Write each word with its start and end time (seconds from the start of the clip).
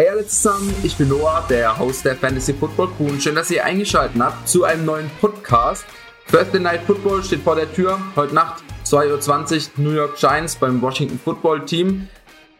Hey 0.00 0.08
alle 0.08 0.26
zusammen, 0.26 0.74
ich 0.82 0.96
bin 0.96 1.10
Noah, 1.10 1.44
der 1.50 1.78
Host 1.78 2.06
der 2.06 2.16
Fantasy 2.16 2.54
Football 2.54 2.88
Crew 2.96 3.20
schön, 3.20 3.34
dass 3.34 3.50
ihr 3.50 3.62
eingeschaltet 3.62 4.18
habt 4.18 4.48
zu 4.48 4.64
einem 4.64 4.86
neuen 4.86 5.10
Podcast. 5.20 5.84
Thursday 6.26 6.58
Night 6.58 6.80
Football 6.86 7.22
steht 7.22 7.42
vor 7.42 7.54
der 7.54 7.70
Tür. 7.70 7.98
Heute 8.16 8.34
Nacht 8.34 8.64
2.20 8.86 9.76
Uhr 9.76 9.84
New 9.84 9.90
York 9.90 10.16
Giants 10.16 10.56
beim 10.56 10.80
Washington 10.80 11.18
Football 11.22 11.66
Team. 11.66 12.08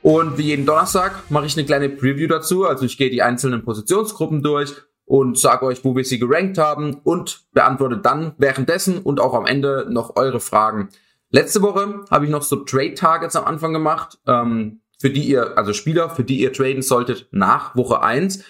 Und 0.03 0.37
wie 0.37 0.49
jeden 0.49 0.67
Donnerstag 0.67 1.31
mache 1.31 1.47
ich 1.47 1.57
eine 1.57 1.65
kleine 1.65 1.89
Preview 1.89 2.29
dazu. 2.29 2.67
Also 2.67 2.85
ich 2.85 2.99
gehe 2.99 3.09
die 3.09 3.23
einzelnen 3.23 3.65
Positionsgruppen 3.65 4.43
durch 4.43 4.75
und 5.07 5.39
sage 5.39 5.65
euch, 5.65 5.83
wo 5.83 5.97
wir 5.97 6.05
sie 6.05 6.19
gerankt 6.19 6.59
haben 6.59 7.01
und 7.05 7.47
beantworte 7.55 7.97
dann 7.97 8.35
währenddessen 8.37 8.99
und 8.99 9.19
auch 9.19 9.33
am 9.33 9.47
Ende 9.47 9.87
noch 9.89 10.15
eure 10.17 10.41
Fragen. 10.41 10.91
Letzte 11.31 11.63
Woche 11.63 12.05
habe 12.11 12.27
ich 12.27 12.31
noch 12.31 12.43
so 12.43 12.57
Trade 12.57 12.93
Targets 12.93 13.35
am 13.35 13.47
Anfang 13.47 13.73
gemacht. 13.73 14.19
Ähm, 14.27 14.80
für 15.01 15.09
die 15.09 15.23
ihr, 15.23 15.57
also 15.57 15.73
Spieler, 15.73 16.11
für 16.11 16.25
die 16.25 16.41
ihr 16.41 16.53
traden 16.53 16.83
solltet 16.83 17.27
nach 17.31 17.75
Woche 17.75 18.03
eins. 18.03 18.45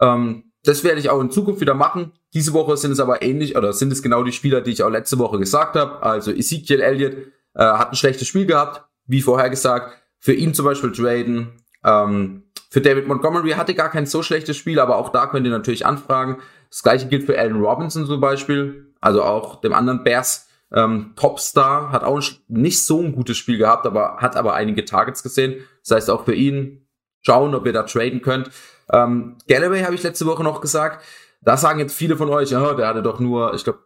Ähm, 0.00 0.52
das 0.62 0.84
werde 0.84 1.00
ich 1.00 1.10
auch 1.10 1.20
in 1.20 1.32
Zukunft 1.32 1.60
wieder 1.60 1.74
machen. 1.74 2.12
Diese 2.32 2.52
Woche 2.52 2.76
sind 2.76 2.92
es 2.92 3.00
aber 3.00 3.22
ähnlich, 3.22 3.56
oder 3.56 3.72
sind 3.72 3.92
es 3.92 4.02
genau 4.02 4.22
die 4.22 4.30
Spieler, 4.32 4.60
die 4.60 4.70
ich 4.70 4.84
auch 4.84 4.88
letzte 4.88 5.18
Woche 5.18 5.40
gesagt 5.40 5.74
habe. 5.74 6.04
Also 6.04 6.30
Ezekiel 6.30 6.80
Elliott 6.80 7.14
äh, 7.54 7.64
hat 7.64 7.90
ein 7.90 7.96
schlechtes 7.96 8.28
Spiel 8.28 8.46
gehabt, 8.46 8.84
wie 9.06 9.20
vorher 9.20 9.50
gesagt. 9.50 10.00
Für 10.20 10.32
ihn 10.32 10.54
zum 10.54 10.64
Beispiel 10.64 10.92
traden. 10.92 11.62
Ähm, 11.84 12.44
für 12.70 12.80
David 12.80 13.08
Montgomery 13.08 13.50
hatte 13.50 13.74
gar 13.74 13.90
kein 13.90 14.06
so 14.06 14.22
schlechtes 14.22 14.56
Spiel, 14.56 14.78
aber 14.78 14.98
auch 14.98 15.08
da 15.08 15.26
könnt 15.26 15.44
ihr 15.44 15.52
natürlich 15.52 15.86
anfragen. 15.86 16.38
Das 16.70 16.84
gleiche 16.84 17.08
gilt 17.08 17.24
für 17.24 17.36
Allen 17.36 17.60
Robinson 17.60 18.06
zum 18.06 18.20
Beispiel, 18.20 18.94
also 19.00 19.24
auch 19.24 19.60
dem 19.60 19.72
anderen 19.72 20.04
Bears 20.04 20.46
ähm, 20.76 21.14
Topstar 21.16 21.90
hat 21.90 22.04
auch 22.04 22.22
nicht 22.48 22.84
so 22.84 23.00
ein 23.00 23.14
gutes 23.14 23.38
Spiel 23.38 23.56
gehabt, 23.56 23.86
aber 23.86 24.18
hat 24.18 24.36
aber 24.36 24.54
einige 24.54 24.84
Targets 24.84 25.22
gesehen. 25.22 25.64
Das 25.82 25.96
heißt 25.96 26.10
auch 26.10 26.26
für 26.26 26.34
ihn 26.34 26.86
schauen, 27.22 27.54
ob 27.54 27.64
ihr 27.64 27.72
da 27.72 27.82
traden 27.84 28.20
könnt. 28.20 28.50
Ähm, 28.92 29.38
Galloway 29.48 29.82
habe 29.82 29.94
ich 29.94 30.02
letzte 30.02 30.26
Woche 30.26 30.44
noch 30.44 30.60
gesagt. 30.60 31.02
Da 31.40 31.56
sagen 31.56 31.80
jetzt 31.80 31.96
viele 31.96 32.16
von 32.16 32.28
euch, 32.28 32.54
oh, 32.54 32.74
der 32.74 32.88
hatte 32.88 33.02
doch 33.02 33.20
nur, 33.20 33.54
ich 33.54 33.64
glaube, 33.64 33.80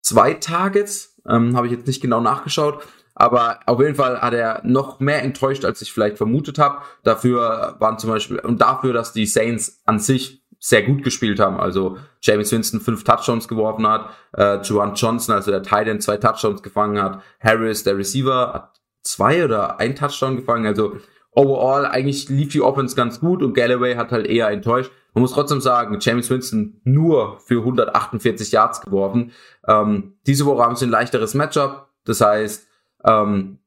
zwei 0.00 0.34
Targets. 0.34 1.20
Ähm, 1.28 1.54
habe 1.56 1.66
ich 1.66 1.72
jetzt 1.74 1.86
nicht 1.86 2.00
genau 2.00 2.20
nachgeschaut. 2.20 2.82
Aber 3.14 3.60
auf 3.66 3.80
jeden 3.80 3.96
Fall 3.96 4.20
hat 4.22 4.32
er 4.32 4.62
noch 4.64 5.00
mehr 5.00 5.22
enttäuscht, 5.22 5.64
als 5.64 5.82
ich 5.82 5.92
vielleicht 5.92 6.16
vermutet 6.16 6.58
habe. 6.58 6.82
Dafür 7.02 7.76
waren 7.80 7.98
zum 7.98 8.10
Beispiel, 8.10 8.38
und 8.38 8.62
dafür, 8.62 8.94
dass 8.94 9.12
die 9.12 9.26
Saints 9.26 9.82
an 9.84 9.98
sich 9.98 10.42
sehr 10.58 10.82
gut 10.82 11.04
gespielt 11.04 11.40
haben. 11.40 11.58
Also 11.58 11.98
James 12.20 12.50
Winston 12.50 12.80
fünf 12.80 13.04
Touchdowns 13.04 13.48
geworfen 13.48 13.86
hat, 13.86 14.10
äh, 14.36 14.60
Juwan 14.62 14.94
Johnson, 14.94 15.34
also 15.34 15.50
der 15.50 15.62
Titan, 15.62 16.00
zwei 16.00 16.16
Touchdowns 16.16 16.62
gefangen 16.62 17.00
hat, 17.00 17.22
Harris, 17.40 17.84
der 17.84 17.96
Receiver, 17.96 18.52
hat 18.52 18.80
zwei 19.02 19.44
oder 19.44 19.78
ein 19.78 19.94
Touchdown 19.94 20.36
gefangen. 20.36 20.66
Also 20.66 20.96
overall 21.32 21.86
eigentlich 21.86 22.28
lief 22.28 22.52
die 22.52 22.60
Offense 22.60 22.96
ganz 22.96 23.20
gut 23.20 23.42
und 23.42 23.54
Galloway 23.54 23.94
hat 23.94 24.10
halt 24.10 24.26
eher 24.26 24.50
enttäuscht. 24.50 24.90
Man 25.14 25.22
muss 25.22 25.32
trotzdem 25.32 25.60
sagen, 25.60 25.98
James 26.00 26.28
Winston 26.30 26.80
nur 26.84 27.40
für 27.40 27.60
148 27.60 28.52
Yards 28.52 28.80
geworfen. 28.80 29.32
Ähm, 29.66 30.14
diese 30.26 30.46
Woche 30.46 30.62
haben 30.62 30.76
sie 30.76 30.86
ein 30.86 30.90
leichteres 30.90 31.34
Matchup. 31.34 31.88
Das 32.04 32.20
heißt, 32.20 32.68
ähm, 33.04 33.58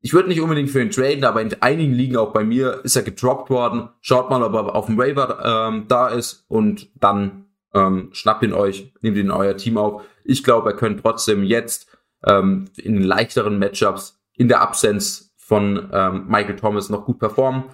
ich 0.00 0.12
würde 0.12 0.28
nicht 0.28 0.40
unbedingt 0.40 0.70
für 0.70 0.80
ihn 0.80 0.90
traden, 0.90 1.24
aber 1.24 1.42
in 1.42 1.50
einigen 1.62 1.92
Ligen 1.92 2.16
auch 2.16 2.32
bei 2.32 2.44
mir 2.44 2.80
ist 2.84 2.96
er 2.96 3.02
gedroppt 3.02 3.50
worden. 3.50 3.88
Schaut 4.00 4.30
mal, 4.30 4.42
ob 4.42 4.54
er 4.54 4.74
auf 4.74 4.86
dem 4.86 4.98
Waiver 4.98 5.68
ähm, 5.68 5.86
da 5.88 6.08
ist 6.08 6.44
und 6.48 6.88
dann 6.94 7.46
ähm, 7.74 8.10
schnappt 8.12 8.42
ihn 8.42 8.52
euch, 8.52 8.92
nehmt 9.00 9.16
ihn 9.16 9.26
in 9.26 9.30
euer 9.30 9.56
Team 9.56 9.78
auf. 9.78 10.02
Ich 10.24 10.44
glaube, 10.44 10.70
er 10.70 10.76
könnte 10.76 11.02
trotzdem 11.02 11.44
jetzt 11.44 11.88
ähm, 12.24 12.66
in 12.76 13.02
leichteren 13.02 13.58
Matchups 13.58 14.20
in 14.34 14.48
der 14.48 14.60
Absenz 14.60 15.34
von 15.36 15.88
ähm, 15.92 16.26
Michael 16.28 16.56
Thomas 16.56 16.88
noch 16.88 17.04
gut 17.04 17.18
performen. 17.18 17.64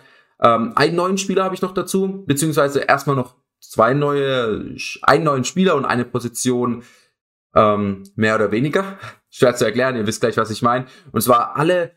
Ähm, 0.41 0.73
einen 0.75 0.97
neuen 0.97 1.19
Spieler 1.19 1.45
habe 1.45 1.55
ich 1.55 1.63
noch 1.63 1.73
dazu, 1.73 2.25
beziehungsweise 2.27 2.81
erstmal 2.81 3.17
noch 3.17 3.37
zwei 3.61 3.95
neue, 3.95 4.77
einen 5.03 5.25
neuen 5.25 5.45
Spieler 5.45 5.77
und 5.77 5.85
eine 5.85 6.05
Position 6.05 6.83
ähm, 7.55 8.05
mehr 8.17 8.35
oder 8.35 8.51
weniger. 8.51 8.99
Schwer 9.31 9.55
zu 9.55 9.65
erklären, 9.65 9.97
ihr 9.97 10.07
wisst 10.07 10.21
gleich, 10.21 10.37
was 10.37 10.51
ich 10.51 10.63
meine. 10.63 10.87
Und 11.13 11.23
zwar 11.23 11.57
alle 11.57 11.93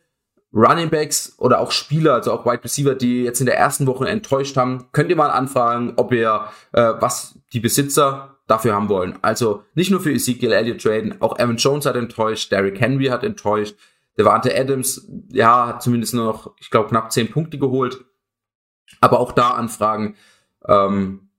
Running 0.56 0.90
Backs 0.90 1.36
oder 1.38 1.60
auch 1.60 1.72
Spieler, 1.72 2.14
also 2.14 2.32
auch 2.32 2.46
Wide 2.46 2.64
Receiver, 2.64 2.96
die 2.96 3.24
jetzt 3.24 3.42
in 3.42 3.46
der 3.46 3.58
ersten 3.58 3.86
Woche 3.88 4.08
enttäuscht 4.08 4.56
haben, 4.56 4.88
könnt 4.94 5.10
ihr 5.10 5.18
mal 5.18 5.30
anfragen, 5.30 5.94
ob 5.98 6.14
ihr 6.14 6.46
äh, 6.72 6.94
was 7.00 7.38
die 7.52 7.60
Besitzer 7.60 8.38
dafür 8.48 8.74
haben 8.74 8.88
wollen. 8.88 9.20
Also 9.22 9.64
nicht 9.74 9.92
nur 9.92 10.00
für 10.00 10.14
Ezekiel 10.14 10.54
Elliott 10.54 10.82
traden, 10.82 11.22
auch 11.22 11.38
Evan 11.38 11.58
Jones 11.58 11.86
hat 11.86 11.98
enttäuscht, 11.98 12.52
Derrick 12.52 12.80
Henry 12.80 13.08
hat 13.08 13.24
enttäuscht, 13.24 13.76
Devante 14.18 14.58
Adams, 14.58 15.10
ja, 15.30 15.68
hat 15.68 15.84
zumindest 15.84 16.14
nur 16.14 16.26
noch, 16.26 16.54
ich 16.60 16.70
glaube, 16.70 16.88
knapp 16.88 17.12
zehn 17.12 17.30
Punkte 17.30 17.58
geholt. 17.58 18.06
Aber 19.02 19.20
auch 19.20 19.34
da 19.34 19.52
anfragen, 19.52 20.16
ähm, 20.68 21.30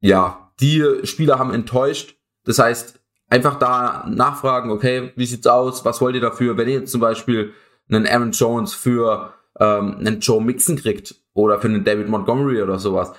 ja, 0.00 0.52
die 0.60 0.84
Spieler 1.02 1.40
haben 1.40 1.52
enttäuscht. 1.52 2.16
Das 2.44 2.60
heißt, 2.60 3.00
einfach 3.28 3.58
da 3.58 4.06
nachfragen, 4.08 4.70
okay, 4.70 5.12
wie 5.16 5.26
sieht's 5.26 5.46
aus, 5.48 5.84
was 5.84 6.00
wollt 6.00 6.14
ihr 6.14 6.20
dafür, 6.20 6.56
wenn 6.56 6.68
ihr 6.68 6.84
zum 6.84 7.00
Beispiel 7.00 7.52
einen 7.88 8.06
Aaron 8.06 8.32
Jones 8.32 8.74
für 8.74 9.34
ähm, 9.58 9.96
einen 9.98 10.20
Joe 10.20 10.42
Mixon 10.42 10.76
kriegt 10.76 11.14
oder 11.34 11.60
für 11.60 11.68
einen 11.68 11.84
David 11.84 12.08
Montgomery 12.08 12.62
oder 12.62 12.78
sowas, 12.78 13.12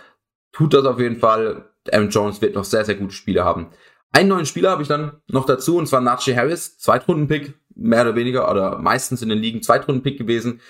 tut 0.52 0.74
das 0.74 0.86
auf 0.86 1.00
jeden 1.00 1.18
Fall. 1.18 1.70
Aaron 1.92 2.10
Jones 2.10 2.42
wird 2.42 2.56
noch 2.56 2.66
sehr, 2.66 2.86
sehr 2.86 2.96
gute 2.96 3.14
Spiele 3.14 3.44
haben. 3.44 3.68
Einen 4.12 4.30
neuen 4.30 4.46
Spieler 4.46 4.72
habe 4.72 4.82
ich 4.82 4.88
dann 4.88 5.22
noch 5.28 5.46
dazu, 5.46 5.78
und 5.78 5.88
zwar 5.88 6.02
Najee 6.02 6.36
Harris, 6.36 6.78
Zweitrunden-Pick, 6.80 7.54
mehr 7.76 8.02
oder 8.02 8.16
weniger, 8.16 8.50
oder 8.50 8.80
meistens 8.80 9.22
in 9.22 9.30
den 9.30 9.38
Ligen 9.38 9.62
Zweitrunden-Pick 9.62 10.18
gewesen, 10.18 10.62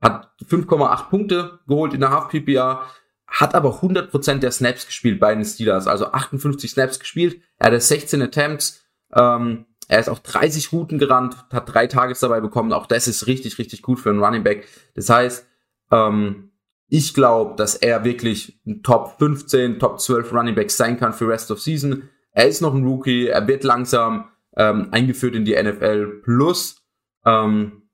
hat 0.00 0.30
5,8 0.48 1.10
Punkte 1.10 1.60
geholt 1.66 1.94
in 1.94 2.00
der 2.00 2.10
Half-PPA, 2.10 2.86
hat 3.26 3.54
aber 3.54 3.80
100% 3.80 4.38
der 4.38 4.50
Snaps 4.50 4.86
gespielt 4.86 5.20
bei 5.20 5.34
den 5.34 5.44
Steelers, 5.44 5.86
also 5.86 6.06
58 6.06 6.70
Snaps 6.70 6.98
gespielt, 6.98 7.40
er 7.58 7.66
hatte 7.66 7.80
16 7.80 8.22
Attempts, 8.22 8.84
ähm, 9.14 9.66
er 9.88 10.00
ist 10.00 10.08
auch 10.08 10.18
30 10.18 10.72
Routen 10.72 10.98
gerannt, 10.98 11.36
hat 11.52 11.72
drei 11.72 11.86
Tages 11.86 12.20
dabei 12.20 12.40
bekommen. 12.40 12.72
Auch 12.72 12.86
das 12.86 13.06
ist 13.06 13.26
richtig, 13.26 13.58
richtig 13.58 13.82
gut 13.82 14.00
für 14.00 14.10
einen 14.10 14.22
Running 14.22 14.42
Back. 14.42 14.66
Das 14.94 15.08
heißt, 15.08 15.46
ähm, 15.92 16.50
ich 16.88 17.14
glaube, 17.14 17.56
dass 17.56 17.74
er 17.74 18.04
wirklich 18.04 18.60
ein 18.66 18.82
Top 18.82 19.16
15, 19.18 19.78
Top 19.78 20.00
12 20.00 20.32
Running 20.32 20.54
Back 20.54 20.70
sein 20.70 20.98
kann 20.98 21.12
für 21.12 21.28
Rest 21.28 21.50
of 21.50 21.60
Season. 21.60 22.08
Er 22.32 22.48
ist 22.48 22.60
noch 22.60 22.74
ein 22.74 22.84
Rookie, 22.84 23.26
er 23.28 23.46
wird 23.46 23.64
langsam 23.64 24.28
ähm, 24.56 24.88
eingeführt 24.90 25.34
in 25.34 25.44
die 25.44 25.60
NFL 25.60 26.20
Plus. 26.22 26.82
Ähm, 27.24 27.85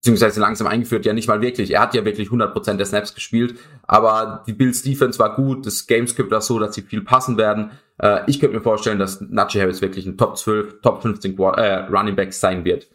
beziehungsweise 0.00 0.40
langsam 0.40 0.66
eingeführt, 0.66 1.04
ja 1.04 1.12
nicht 1.12 1.28
mal 1.28 1.42
wirklich. 1.42 1.72
Er 1.72 1.80
hat 1.80 1.94
ja 1.94 2.04
wirklich 2.04 2.28
100% 2.28 2.74
der 2.76 2.86
Snaps 2.86 3.14
gespielt, 3.14 3.58
aber 3.82 4.42
die 4.46 4.54
Bills 4.54 4.82
Defense 4.82 5.18
war 5.18 5.34
gut, 5.36 5.66
das 5.66 5.86
Gamescript 5.86 6.30
war 6.30 6.40
so, 6.40 6.58
dass 6.58 6.74
sie 6.74 6.82
viel 6.82 7.02
passen 7.02 7.36
werden. 7.36 7.72
Äh, 7.98 8.20
ich 8.26 8.40
könnte 8.40 8.56
mir 8.56 8.62
vorstellen, 8.62 8.98
dass 8.98 9.20
Najee 9.20 9.60
Harris 9.60 9.82
wirklich 9.82 10.06
ein 10.06 10.16
Top 10.16 10.38
12, 10.38 10.80
Top 10.80 11.02
15 11.02 11.38
äh, 11.38 11.76
Running 11.90 12.16
Back 12.16 12.32
sein 12.32 12.64
wird. 12.64 12.88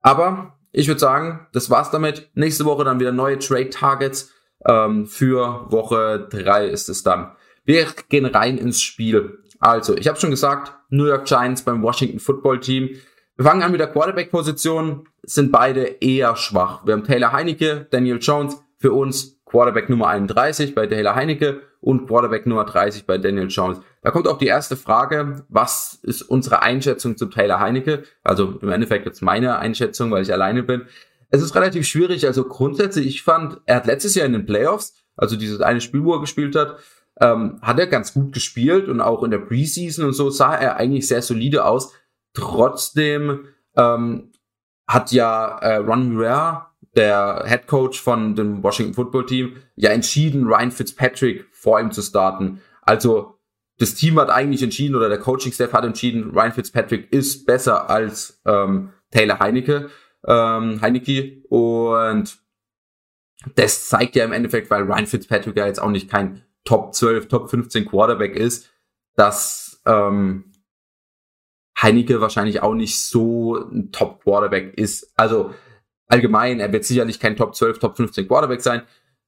Aber 0.00 0.58
ich 0.72 0.88
würde 0.88 1.00
sagen, 1.00 1.46
das 1.52 1.68
war's 1.68 1.90
damit. 1.90 2.30
Nächste 2.34 2.64
Woche 2.64 2.84
dann 2.84 3.00
wieder 3.00 3.12
neue 3.12 3.38
Trade 3.38 3.70
Targets. 3.70 4.32
Ähm, 4.66 5.06
für 5.06 5.70
Woche 5.70 6.28
3 6.30 6.66
ist 6.68 6.88
es 6.88 7.02
dann. 7.02 7.32
Wir 7.64 7.86
gehen 8.08 8.24
rein 8.24 8.56
ins 8.56 8.80
Spiel. 8.80 9.38
Also, 9.60 9.96
ich 9.96 10.08
habe 10.08 10.18
schon 10.18 10.30
gesagt, 10.30 10.72
New 10.88 11.04
York 11.04 11.26
Giants 11.26 11.62
beim 11.62 11.82
Washington 11.82 12.20
Football 12.20 12.60
Team. 12.60 12.90
Wir 13.38 13.44
fangen 13.44 13.62
an 13.62 13.70
mit 13.70 13.78
der 13.78 13.86
Quarterback-Position, 13.86 15.06
sind 15.22 15.52
beide 15.52 15.84
eher 16.00 16.34
schwach. 16.34 16.84
Wir 16.84 16.94
haben 16.94 17.04
Taylor 17.04 17.30
Heinecke, 17.30 17.86
Daniel 17.88 18.18
Jones, 18.20 18.60
für 18.78 18.92
uns 18.92 19.40
Quarterback 19.44 19.88
Nummer 19.88 20.08
31 20.08 20.74
bei 20.74 20.88
Taylor 20.88 21.14
Heinecke 21.14 21.62
und 21.80 22.08
Quarterback 22.08 22.46
Nummer 22.46 22.64
30 22.64 23.06
bei 23.06 23.16
Daniel 23.16 23.46
Jones. 23.46 23.78
Da 24.02 24.10
kommt 24.10 24.26
auch 24.26 24.38
die 24.38 24.48
erste 24.48 24.74
Frage, 24.74 25.44
was 25.48 26.00
ist 26.02 26.22
unsere 26.22 26.62
Einschätzung 26.62 27.16
zu 27.16 27.26
Taylor 27.26 27.60
Heinecke? 27.60 28.02
Also 28.24 28.58
im 28.60 28.70
Endeffekt 28.70 29.06
jetzt 29.06 29.22
meine 29.22 29.60
Einschätzung, 29.60 30.10
weil 30.10 30.22
ich 30.22 30.32
alleine 30.32 30.64
bin. 30.64 30.86
Es 31.30 31.40
ist 31.40 31.54
relativ 31.54 31.86
schwierig, 31.86 32.26
also 32.26 32.42
grundsätzlich, 32.42 33.06
ich 33.06 33.22
fand, 33.22 33.60
er 33.66 33.76
hat 33.76 33.86
letztes 33.86 34.16
Jahr 34.16 34.26
in 34.26 34.32
den 34.32 34.46
Playoffs, 34.46 34.94
also 35.14 35.36
dieses 35.36 35.60
eine 35.60 35.80
Spiel, 35.80 36.02
wo 36.02 36.14
er 36.14 36.20
gespielt 36.20 36.56
hat, 36.56 36.76
ähm, 37.20 37.60
hat 37.62 37.78
er 37.78 37.86
ganz 37.86 38.14
gut 38.14 38.32
gespielt 38.32 38.88
und 38.88 39.00
auch 39.00 39.22
in 39.22 39.30
der 39.30 39.38
Preseason 39.38 40.06
und 40.06 40.14
so 40.14 40.28
sah 40.28 40.56
er 40.56 40.76
eigentlich 40.76 41.06
sehr 41.06 41.22
solide 41.22 41.64
aus. 41.64 41.92
Trotzdem 42.38 43.46
ähm, 43.76 44.32
hat 44.86 45.12
ja 45.12 45.58
äh, 45.58 45.76
Ron 45.76 46.16
Rivera, 46.16 46.74
der 46.96 47.44
Head 47.46 47.66
Coach 47.66 48.00
von 48.00 48.34
dem 48.34 48.62
Washington 48.62 48.94
Football 48.94 49.26
Team, 49.26 49.56
ja 49.76 49.90
entschieden, 49.90 50.46
Ryan 50.46 50.70
Fitzpatrick 50.70 51.46
vor 51.52 51.80
ihm 51.80 51.92
zu 51.92 52.02
starten. 52.02 52.60
Also 52.82 53.38
das 53.78 53.94
Team 53.94 54.18
hat 54.18 54.30
eigentlich 54.30 54.62
entschieden 54.62 54.96
oder 54.96 55.08
der 55.08 55.18
Coaching 55.18 55.52
Staff 55.52 55.72
hat 55.72 55.84
entschieden, 55.84 56.30
Ryan 56.30 56.52
Fitzpatrick 56.52 57.12
ist 57.12 57.46
besser 57.46 57.88
als 57.88 58.40
ähm, 58.44 58.92
Taylor 59.10 59.38
Heinecke, 59.38 59.90
ähm, 60.26 60.80
Heinecke 60.80 61.42
und 61.48 62.38
das 63.54 63.88
zeigt 63.88 64.16
ja 64.16 64.24
im 64.24 64.32
Endeffekt, 64.32 64.70
weil 64.70 64.82
Ryan 64.82 65.06
Fitzpatrick 65.06 65.56
ja 65.56 65.66
jetzt 65.66 65.80
auch 65.80 65.90
nicht 65.90 66.10
kein 66.10 66.42
Top 66.64 66.94
12, 66.94 67.28
Top 67.28 67.50
15 67.50 67.86
Quarterback 67.86 68.34
ist, 68.34 68.68
dass 69.14 69.80
ähm, 69.86 70.47
Heineke 71.80 72.20
wahrscheinlich 72.20 72.62
auch 72.62 72.74
nicht 72.74 72.98
so 72.98 73.56
ein 73.56 73.92
Top-Quarterback 73.92 74.76
ist. 74.76 75.12
Also 75.16 75.54
allgemein, 76.08 76.60
er 76.60 76.72
wird 76.72 76.84
sicherlich 76.84 77.20
kein 77.20 77.36
Top 77.36 77.54
12, 77.54 77.78
Top 77.78 77.96
15 77.96 78.26
Quarterback 78.26 78.60
sein. 78.60 78.82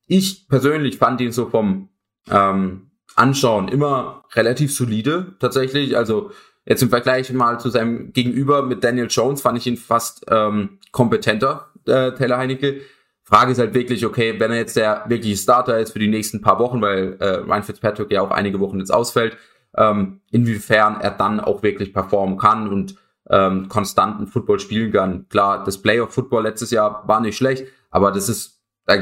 ich 0.06 0.48
persönlich 0.48 0.98
fand 0.98 1.20
ihn 1.20 1.30
so 1.30 1.46
vom 1.46 1.88
ähm, 2.28 2.90
Anschauen 3.14 3.68
immer 3.68 4.24
relativ 4.34 4.74
solide 4.74 5.36
tatsächlich. 5.38 5.96
Also 5.96 6.32
jetzt 6.64 6.82
im 6.82 6.90
Vergleich 6.90 7.32
mal 7.32 7.60
zu 7.60 7.70
seinem 7.70 8.12
Gegenüber 8.12 8.62
mit 8.62 8.82
Daniel 8.82 9.06
Jones 9.08 9.42
fand 9.42 9.58
ich 9.58 9.66
ihn 9.66 9.76
fast 9.76 10.24
ähm, 10.28 10.78
kompetenter, 10.90 11.70
äh, 11.86 12.12
Taylor 12.12 12.38
Heinecke. 12.38 12.80
Frage 13.22 13.52
ist 13.52 13.58
halt 13.58 13.74
wirklich, 13.74 14.04
okay, 14.04 14.40
wenn 14.40 14.50
er 14.50 14.56
jetzt 14.56 14.76
der 14.76 15.04
wirkliche 15.06 15.36
Starter 15.36 15.78
ist 15.78 15.92
für 15.92 16.00
die 16.00 16.08
nächsten 16.08 16.40
paar 16.40 16.58
Wochen, 16.58 16.82
weil 16.82 17.16
äh, 17.20 17.36
Ryan 17.36 17.62
Fitzpatrick 17.62 18.10
ja 18.10 18.22
auch 18.22 18.32
einige 18.32 18.58
Wochen 18.58 18.80
jetzt 18.80 18.92
ausfällt, 18.92 19.36
ähm, 19.76 20.20
inwiefern 20.30 21.00
er 21.00 21.10
dann 21.10 21.40
auch 21.40 21.62
wirklich 21.62 21.92
performen 21.92 22.38
kann 22.38 22.68
und 22.68 22.96
ähm, 23.28 23.68
konstanten 23.68 24.26
Football 24.26 24.58
spielen 24.58 24.92
kann. 24.92 25.28
Klar, 25.28 25.64
das 25.64 25.80
Playoff-Football 25.80 26.44
letztes 26.44 26.70
Jahr 26.70 27.06
war 27.06 27.20
nicht 27.20 27.36
schlecht, 27.36 27.66
aber 27.90 28.10
das 28.12 28.28
ist, 28.28 28.60
da 28.86 28.96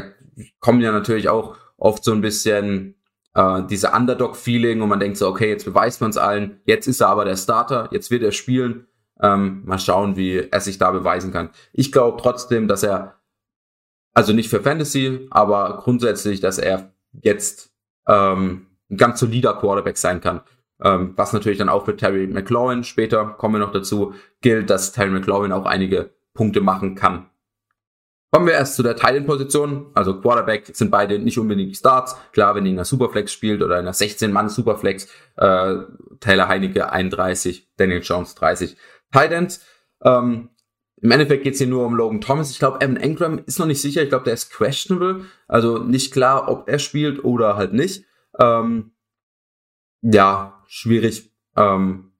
kommen 0.60 0.80
ja 0.80 0.92
natürlich 0.92 1.28
auch 1.28 1.56
oft 1.76 2.04
so 2.04 2.12
ein 2.12 2.20
bisschen 2.20 2.94
äh, 3.34 3.62
diese 3.68 3.92
Underdog-Feeling 3.92 4.82
und 4.82 4.88
man 4.88 5.00
denkt 5.00 5.16
so, 5.16 5.28
okay, 5.28 5.48
jetzt 5.48 5.64
beweist 5.64 6.00
man 6.00 6.10
es 6.10 6.18
allen, 6.18 6.60
jetzt 6.64 6.86
ist 6.86 7.00
er 7.00 7.08
aber 7.08 7.24
der 7.24 7.36
Starter, 7.36 7.88
jetzt 7.92 8.10
wird 8.10 8.22
er 8.22 8.32
spielen. 8.32 8.86
Ähm, 9.20 9.62
mal 9.64 9.80
schauen, 9.80 10.16
wie 10.16 10.48
er 10.48 10.60
sich 10.60 10.78
da 10.78 10.92
beweisen 10.92 11.32
kann. 11.32 11.50
Ich 11.72 11.90
glaube 11.90 12.22
trotzdem, 12.22 12.68
dass 12.68 12.84
er, 12.84 13.16
also 14.14 14.32
nicht 14.32 14.48
für 14.48 14.60
Fantasy, 14.60 15.26
aber 15.30 15.80
grundsätzlich, 15.82 16.38
dass 16.38 16.58
er 16.58 16.92
jetzt 17.12 17.72
ähm, 18.06 18.68
ein 18.88 18.96
ganz 18.96 19.18
solider 19.18 19.54
Quarterback 19.54 19.98
sein 19.98 20.20
kann. 20.20 20.42
Ähm, 20.82 21.14
was 21.16 21.32
natürlich 21.32 21.58
dann 21.58 21.68
auch 21.68 21.84
für 21.84 21.96
Terry 21.96 22.26
McLaurin, 22.26 22.84
später 22.84 23.24
kommen 23.24 23.54
wir 23.54 23.60
noch 23.60 23.72
dazu, 23.72 24.14
gilt, 24.40 24.70
dass 24.70 24.92
Terry 24.92 25.10
McLaurin 25.10 25.52
auch 25.52 25.66
einige 25.66 26.10
Punkte 26.34 26.60
machen 26.60 26.94
kann. 26.94 27.28
Kommen 28.30 28.46
wir 28.46 28.54
erst 28.54 28.76
zu 28.76 28.82
der 28.82 28.94
Teilenposition. 28.94 29.86
Also 29.94 30.20
Quarterback 30.20 30.70
sind 30.74 30.90
beide 30.90 31.18
nicht 31.18 31.38
unbedingt 31.38 31.76
Starts. 31.76 32.14
Klar, 32.32 32.54
wenn 32.54 32.66
ihr 32.66 32.72
in 32.72 32.76
einer 32.76 32.84
Superflex 32.84 33.32
spielt 33.32 33.62
oder 33.62 33.76
in 33.76 33.86
einer 33.86 33.94
16-Mann 33.94 34.50
Superflex, 34.50 35.08
äh, 35.36 35.76
Taylor 36.20 36.48
Heinecke 36.48 36.92
31, 36.92 37.70
Daniel 37.76 38.02
Jones 38.02 38.34
30. 38.34 38.76
Titans, 39.10 39.64
ähm, 40.02 40.50
im 41.00 41.10
Endeffekt 41.10 41.44
geht's 41.44 41.58
hier 41.58 41.68
nur 41.68 41.86
um 41.86 41.94
Logan 41.94 42.20
Thomas. 42.20 42.50
Ich 42.50 42.58
glaube, 42.58 42.80
Evan 42.80 42.96
Engram 42.96 43.40
ist 43.46 43.58
noch 43.58 43.66
nicht 43.66 43.80
sicher. 43.80 44.02
Ich 44.02 44.08
glaube, 44.08 44.24
der 44.24 44.34
ist 44.34 44.52
questionable. 44.52 45.24
Also 45.46 45.78
nicht 45.78 46.12
klar, 46.12 46.48
ob 46.48 46.68
er 46.68 46.78
spielt 46.78 47.24
oder 47.24 47.56
halt 47.56 47.72
nicht. 47.72 48.04
Ähm, 48.38 48.90
ja, 50.02 50.57
schwierig. 50.68 51.32
Ähm, 51.56 52.12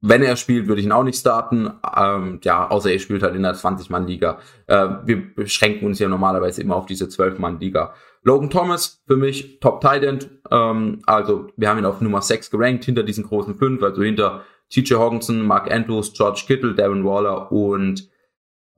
wenn 0.00 0.22
er 0.22 0.36
spielt, 0.36 0.66
würde 0.66 0.80
ich 0.80 0.86
ihn 0.86 0.92
auch 0.92 1.04
nicht 1.04 1.18
starten. 1.18 1.70
Ähm, 1.96 2.40
ja, 2.42 2.68
außer 2.68 2.90
er 2.90 2.98
spielt 2.98 3.22
halt 3.22 3.36
in 3.36 3.42
der 3.42 3.54
20-Mann-Liga. 3.54 4.38
Äh, 4.66 4.88
wir 5.04 5.34
beschränken 5.34 5.86
uns 5.86 5.98
ja 5.98 6.08
normalerweise 6.08 6.62
immer 6.62 6.76
auf 6.76 6.86
diese 6.86 7.04
12-Mann-Liga. 7.04 7.94
Logan 8.22 8.50
Thomas, 8.50 9.02
für 9.06 9.16
mich 9.16 9.60
Top 9.60 9.80
Tight 9.80 10.02
End. 10.02 10.30
Ähm, 10.50 11.02
also, 11.06 11.48
wir 11.56 11.68
haben 11.68 11.78
ihn 11.78 11.84
auf 11.84 12.00
Nummer 12.00 12.22
6 12.22 12.50
gerankt, 12.50 12.84
hinter 12.84 13.04
diesen 13.04 13.24
großen 13.24 13.54
fünf, 13.56 13.82
also 13.82 14.02
hinter 14.02 14.44
TJ 14.70 14.94
Hawkinson, 14.94 15.42
Mark 15.42 15.70
Andrews, 15.70 16.12
George 16.14 16.44
Kittle, 16.46 16.74
Darren 16.74 17.04
Waller 17.04 17.52
und 17.52 18.08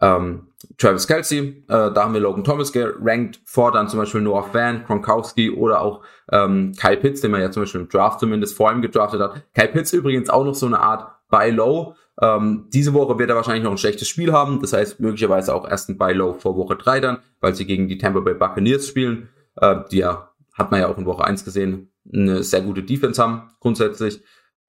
ähm, 0.01 0.49
Travis 0.79 1.07
Kelsey, 1.07 1.65
äh, 1.69 1.93
da 1.93 1.95
haben 1.97 2.15
wir 2.15 2.21
Logan 2.21 2.45
Thomas 2.45 2.73
gerankt, 2.73 3.41
vor 3.45 3.73
dann 3.73 3.89
zum 3.89 3.99
Beispiel 3.99 4.21
Noah 4.21 4.45
Fan, 4.45 4.85
Gronkowski 4.85 5.51
oder 5.51 5.81
auch 5.81 6.03
ähm, 6.31 6.73
Kyle 6.79 6.97
Pitts, 6.97 7.21
den 7.21 7.31
man 7.31 7.41
ja 7.41 7.51
zum 7.51 7.63
Beispiel 7.63 7.83
im 7.83 7.89
Draft 7.89 8.21
zumindest 8.21 8.57
vor 8.57 8.73
ihm 8.73 8.83
gedraftet 8.83 9.21
hat. 9.21 9.43
Kyle 9.55 9.69
Pitts 9.69 9.93
übrigens 9.93 10.31
auch 10.31 10.45
noch 10.45 10.55
so 10.55 10.67
eine 10.67 10.81
Art 10.81 11.11
Buy 11.29 11.51
Low. 11.51 11.95
Ähm, 12.21 12.69
diese 12.73 12.95
Woche 12.95 13.19
wird 13.19 13.31
er 13.31 13.37
wahrscheinlich 13.37 13.65
noch 13.65 13.73
ein 13.73 13.79
schlechtes 13.79 14.09
Spiel 14.09 14.33
haben, 14.33 14.61
das 14.61 14.73
heißt 14.73 15.01
möglicherweise 15.01 15.55
auch 15.55 15.69
erst 15.69 15.89
ein 15.89 15.99
Buy 15.99 16.13
Low 16.13 16.35
vor 16.35 16.57
Woche 16.57 16.77
3 16.77 17.01
dann, 17.01 17.19
weil 17.41 17.55
sie 17.55 17.67
gegen 17.67 17.89
die 17.89 17.99
Tampa 17.99 18.21
Bay 18.21 18.35
Buccaneers 18.35 18.87
spielen, 18.87 19.29
äh, 19.57 19.77
die 19.91 19.99
ja, 19.99 20.31
hat 20.55 20.71
man 20.71 20.81
ja 20.81 20.89
auch 20.89 20.99
in 20.99 21.07
Woche 21.07 21.25
1 21.25 21.45
gesehen, 21.45 21.93
eine 22.13 22.43
sehr 22.43 22.61
gute 22.61 22.83
Defense 22.83 23.21
haben, 23.21 23.51
grundsätzlich. 23.61 24.23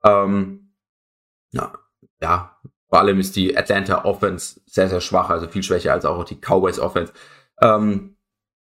Ähm, 0.04 0.72
ja, 1.52 1.74
ja, 2.22 2.58
vor 2.90 3.00
allem 3.00 3.20
ist 3.20 3.36
die 3.36 3.58
Atlanta 3.58 4.06
Offense 4.06 4.62
sehr, 4.66 4.90
sehr 4.90 5.02
schwach, 5.02 5.30
also 5.30 5.48
viel 5.48 5.64
schwächer 5.64 5.94
als 5.94 6.06
auch 6.06 6.24
die 6.24 6.40
Cowboys 6.40 6.80
Offense. 6.80 7.14
Ähm, 7.62 8.16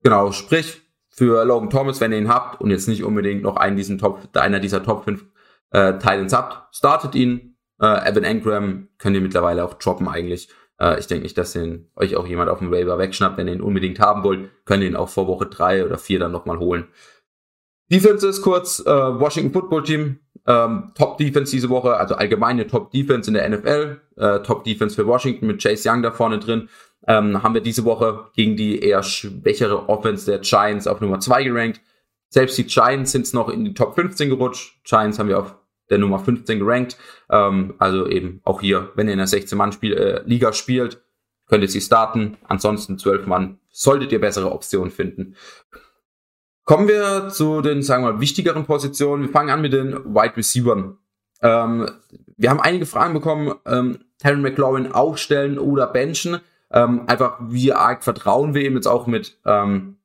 genau, 0.03 0.33
sprich, 0.33 0.83
für 1.11 1.45
Logan 1.45 1.71
Thomas, 1.71 2.01
wenn 2.01 2.13
ihr 2.13 2.19
ihn 2.19 2.29
habt 2.29 2.61
und 2.61 2.71
jetzt 2.71 2.89
nicht 2.89 3.05
unbedingt 3.05 3.43
noch 3.43 3.57
einen 3.57 3.77
diesen 3.77 3.99
Top, 3.99 4.29
einer 4.35 4.61
dieser 4.61 4.83
Top 4.83 5.05
5 5.05 5.25
äh, 5.73 5.93
Titans 5.95 6.33
habt, 6.33 6.75
startet 6.75 7.15
ihn. 7.15 7.57
Äh, 7.81 8.09
Evan 8.09 8.25
Engram 8.25 8.89
könnt 8.99 9.17
ihr 9.17 9.23
mittlerweile 9.23 9.65
auch 9.65 9.75
droppen 9.75 10.09
eigentlich. 10.09 10.49
Äh, 10.79 10.99
ich 10.99 11.07
denke 11.07 11.25
nicht, 11.25 11.37
dass 11.37 11.53
den, 11.53 11.91
euch 11.97 12.17
auch 12.17 12.27
jemand 12.27 12.51
auf 12.51 12.59
dem 12.59 12.71
Waiver 12.71 12.99
wegschnappt. 12.99 13.37
Wenn 13.37 13.49
ihr 13.49 13.55
ihn 13.55 13.61
unbedingt 13.61 14.01
haben 14.01 14.23
wollt, 14.23 14.51
könnt 14.65 14.83
ihr 14.83 14.89
ihn 14.89 14.97
auch 14.97 15.09
vor 15.09 15.27
Woche 15.27 15.47
3 15.47 15.85
oder 15.85 15.99
4 15.99 16.21
dann 16.21 16.33
nochmal 16.33 16.59
holen. 16.59 16.89
Defense 17.91 18.27
ist 18.27 18.43
kurz, 18.43 18.81
äh, 18.81 18.91
Washington 18.91 19.53
Football 19.53 19.83
Team 19.83 20.21
ähm, 20.47 20.93
Top 20.95 21.19
Defense 21.19 21.51
diese 21.53 21.69
Woche, 21.69 21.97
also 21.97 22.15
allgemeine 22.15 22.67
Top 22.67 22.91
Defense 22.91 23.31
in 23.31 23.35
der 23.35 23.49
NFL, 23.49 24.01
äh, 24.17 24.41
Top 24.41 24.65
Defense 24.65 24.95
für 24.95 25.07
Washington 25.07 25.47
mit 25.47 25.63
Chase 25.63 25.89
Young 25.89 26.03
da 26.03 26.11
vorne 26.11 26.39
drin. 26.39 26.69
Ähm, 27.07 27.43
haben 27.43 27.55
wir 27.55 27.63
diese 27.63 27.85
Woche 27.85 28.27
gegen 28.35 28.57
die 28.57 28.79
eher 28.79 29.03
schwächere 29.03 29.89
Offense 29.89 30.27
der 30.27 30.41
Giants 30.41 30.87
auf 30.87 31.01
Nummer 31.01 31.19
2 31.19 31.45
gerankt. 31.45 31.81
Selbst 32.29 32.57
die 32.59 32.65
Giants 32.65 33.13
sind 33.13 33.33
noch 33.35 33.49
in 33.49 33.65
die 33.65 33.75
Top 33.75 33.95
15 33.95 34.29
gerutscht. 34.29 34.85
Giants 34.85 35.19
haben 35.19 35.29
wir 35.29 35.39
auf 35.39 35.57
der 35.89 35.99
Nummer 35.99 36.19
15 36.19 36.59
gerankt. 36.59 36.97
Ähm, 37.31 37.75
also 37.79 38.07
eben 38.07 38.41
auch 38.45 38.61
hier, 38.61 38.91
wenn 38.95 39.09
ihr 39.09 39.15
in 39.15 39.19
der 39.19 39.29
16-Mann-Liga 39.29 40.49
äh, 40.49 40.53
spielt, 40.53 41.03
könnt 41.49 41.63
ihr 41.63 41.69
sie 41.69 41.81
starten. 41.81 42.37
Ansonsten 42.47 42.99
12 42.99 43.27
Mann 43.27 43.59
solltet 43.71 44.13
ihr 44.13 44.21
bessere 44.21 44.53
Optionen 44.53 44.91
finden. 44.91 45.35
Kommen 46.71 46.87
wir 46.87 47.31
zu 47.31 47.63
den, 47.63 47.83
sagen 47.83 48.05
wir 48.05 48.13
mal, 48.13 48.21
wichtigeren 48.21 48.65
Positionen. 48.65 49.25
Wir 49.25 49.31
fangen 49.31 49.51
an 49.51 49.61
mit 49.61 49.73
den 49.73 49.93
Wide 50.15 50.37
Receivers. 50.37 50.95
Ähm, 51.43 51.91
wir 52.37 52.49
haben 52.49 52.61
einige 52.61 52.87
Fragen 52.87 53.13
bekommen, 53.13 53.57
ähm, 53.67 53.99
Terry 54.19 54.37
McLaurin 54.37 54.93
aufstellen 54.93 55.59
oder 55.59 55.89
benchen. 55.89 56.39
Ähm, 56.71 57.09
einfach, 57.09 57.39
wie 57.41 57.73
arg 57.73 58.05
vertrauen 58.05 58.55
wir 58.55 58.63
ihm 58.63 58.77
jetzt 58.77 58.87
auch 58.87 59.09
mit, 59.09 59.37
ähm, 59.45 59.97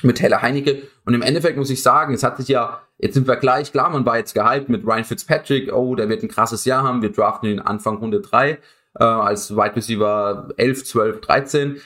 mit 0.00 0.16
Taylor 0.16 0.40
Heinecke. 0.40 0.84
Und 1.04 1.12
im 1.12 1.20
Endeffekt 1.20 1.58
muss 1.58 1.68
ich 1.68 1.82
sagen, 1.82 2.14
es 2.14 2.22
hat 2.22 2.38
sich 2.38 2.48
ja 2.48 2.80
jetzt 2.96 3.18
im 3.18 3.26
Vergleich, 3.26 3.70
klar, 3.70 3.90
man 3.90 4.06
war 4.06 4.16
jetzt 4.16 4.32
gehypt 4.32 4.70
mit 4.70 4.86
Ryan 4.86 5.04
Fitzpatrick, 5.04 5.70
oh, 5.70 5.96
der 5.96 6.08
wird 6.08 6.22
ein 6.22 6.30
krasses 6.30 6.64
Jahr 6.64 6.82
haben, 6.82 7.02
wir 7.02 7.12
draften 7.12 7.50
ihn 7.50 7.60
Anfang 7.60 7.98
Runde 7.98 8.22
3 8.22 8.52
äh, 8.52 8.58
als 9.04 9.54
Wide 9.54 9.76
Receiver 9.76 10.48
11, 10.56 10.82
12, 10.82 11.20
13. 11.20 11.76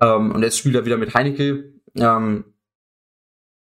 Ähm, 0.00 0.32
und 0.32 0.42
jetzt 0.42 0.56
spielt 0.56 0.74
er 0.74 0.86
wieder 0.86 0.96
mit 0.96 1.12
Heinecke. 1.12 1.74
Ähm, 1.96 2.44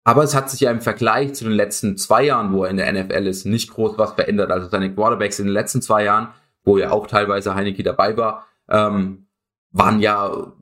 aber 0.08 0.24
es 0.24 0.34
hat 0.34 0.50
sich 0.50 0.62
ja 0.62 0.72
im 0.72 0.80
Vergleich 0.80 1.36
zu 1.36 1.44
den 1.44 1.52
letzten 1.52 1.98
zwei 1.98 2.24
Jahren, 2.24 2.54
wo 2.54 2.64
er 2.64 2.70
in 2.70 2.78
der 2.78 2.90
NFL 2.94 3.28
ist, 3.28 3.44
nicht 3.44 3.74
groß 3.74 3.98
was 3.98 4.14
verändert. 4.14 4.52
Also 4.52 4.70
seine 4.70 4.96
Quarterbacks 4.96 5.38
in 5.38 5.48
den 5.48 5.54
letzten 5.54 5.82
zwei 5.82 6.06
Jahren, 6.06 6.30
wo 6.64 6.78
ja 6.78 6.92
auch 6.92 7.08
teilweise 7.08 7.56
Heineke 7.56 7.84
dabei 7.84 8.16
war, 8.16 8.48
ähm, 8.70 9.28
waren 9.72 10.00
ja 10.00 10.54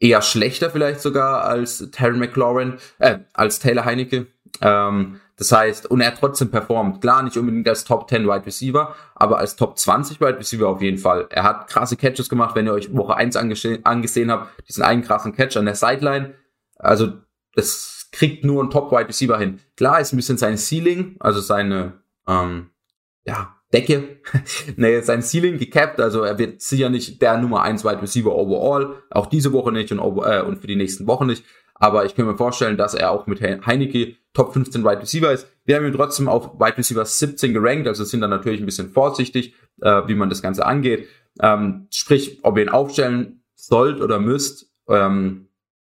eher 0.00 0.22
schlechter 0.22 0.70
vielleicht 0.70 1.02
sogar 1.02 1.44
als 1.44 1.90
Terry 1.90 2.16
McLaurin, 2.16 2.78
äh, 2.98 3.18
als 3.34 3.58
Taylor 3.58 3.84
Heineke. 3.84 4.26
Ähm, 4.62 5.20
das 5.36 5.52
heißt, 5.52 5.90
und 5.90 6.00
er 6.00 6.06
hat 6.06 6.18
trotzdem 6.18 6.50
performt. 6.50 7.02
Klar, 7.02 7.22
nicht 7.22 7.36
unbedingt 7.36 7.68
als 7.68 7.84
Top 7.84 8.08
10 8.08 8.24
Wide 8.24 8.46
Receiver, 8.46 8.94
aber 9.14 9.36
als 9.36 9.56
Top 9.56 9.78
20 9.78 10.18
Wide 10.22 10.38
Receiver 10.38 10.66
auf 10.66 10.80
jeden 10.80 10.96
Fall. 10.96 11.26
Er 11.28 11.42
hat 11.42 11.68
krasse 11.68 11.98
Catches 11.98 12.30
gemacht, 12.30 12.54
wenn 12.54 12.64
ihr 12.64 12.72
euch 12.72 12.96
Woche 12.96 13.16
1 13.16 13.36
angesehen, 13.36 13.84
angesehen 13.84 14.30
habt, 14.30 14.66
diesen 14.66 14.82
einen 14.82 15.02
krassen 15.02 15.34
Catch 15.34 15.58
an 15.58 15.66
der 15.66 15.74
Sideline. 15.74 16.36
Also, 16.78 17.12
das 17.54 17.97
kriegt 18.12 18.44
nur 18.44 18.62
ein 18.62 18.70
Top-Wide 18.70 19.08
Receiver 19.08 19.38
hin. 19.38 19.60
Klar 19.76 20.00
ist 20.00 20.12
ein 20.12 20.16
bisschen 20.16 20.38
sein 20.38 20.56
Ceiling, 20.56 21.16
also 21.20 21.40
seine, 21.40 22.00
ähm, 22.26 22.70
ja, 23.24 23.54
Decke, 23.72 24.20
nee, 24.76 25.00
sein 25.02 25.22
Ceiling 25.22 25.58
gecapped, 25.58 26.00
also 26.00 26.22
er 26.22 26.38
wird 26.38 26.62
sicher 26.62 26.88
nicht 26.88 27.20
der 27.20 27.36
Nummer 27.36 27.62
1 27.62 27.84
Wide 27.84 28.00
Receiver 28.00 28.34
overall, 28.34 28.94
auch 29.10 29.26
diese 29.26 29.52
Woche 29.52 29.72
nicht 29.72 29.92
und, 29.92 29.98
äh, 29.98 30.40
und 30.40 30.58
für 30.58 30.66
die 30.66 30.76
nächsten 30.76 31.06
Wochen 31.06 31.26
nicht. 31.26 31.44
Aber 31.74 32.04
ich 32.04 32.14
kann 32.16 32.26
mir 32.26 32.36
vorstellen, 32.36 32.76
dass 32.76 32.94
er 32.94 33.12
auch 33.12 33.26
mit 33.26 33.40
Heineke 33.40 34.16
Top 34.32 34.52
15 34.52 34.82
Wide 34.84 35.02
Receiver 35.02 35.30
ist. 35.32 35.46
Wir 35.64 35.76
haben 35.76 35.86
ihn 35.86 35.92
trotzdem 35.92 36.28
auf 36.28 36.58
Wide 36.58 36.78
Receiver 36.78 37.04
17 37.04 37.52
gerankt, 37.52 37.86
also 37.86 38.04
sind 38.04 38.20
dann 38.20 38.30
natürlich 38.30 38.60
ein 38.60 38.66
bisschen 38.66 38.90
vorsichtig, 38.90 39.54
äh, 39.80 40.02
wie 40.06 40.14
man 40.14 40.28
das 40.28 40.42
Ganze 40.42 40.66
angeht. 40.66 41.06
Ähm, 41.40 41.86
sprich, 41.90 42.40
ob 42.42 42.56
ihr 42.56 42.64
ihn 42.64 42.68
aufstellen 42.70 43.42
sollt 43.54 44.00
oder 44.00 44.18
müsst, 44.18 44.72
ähm, 44.88 45.47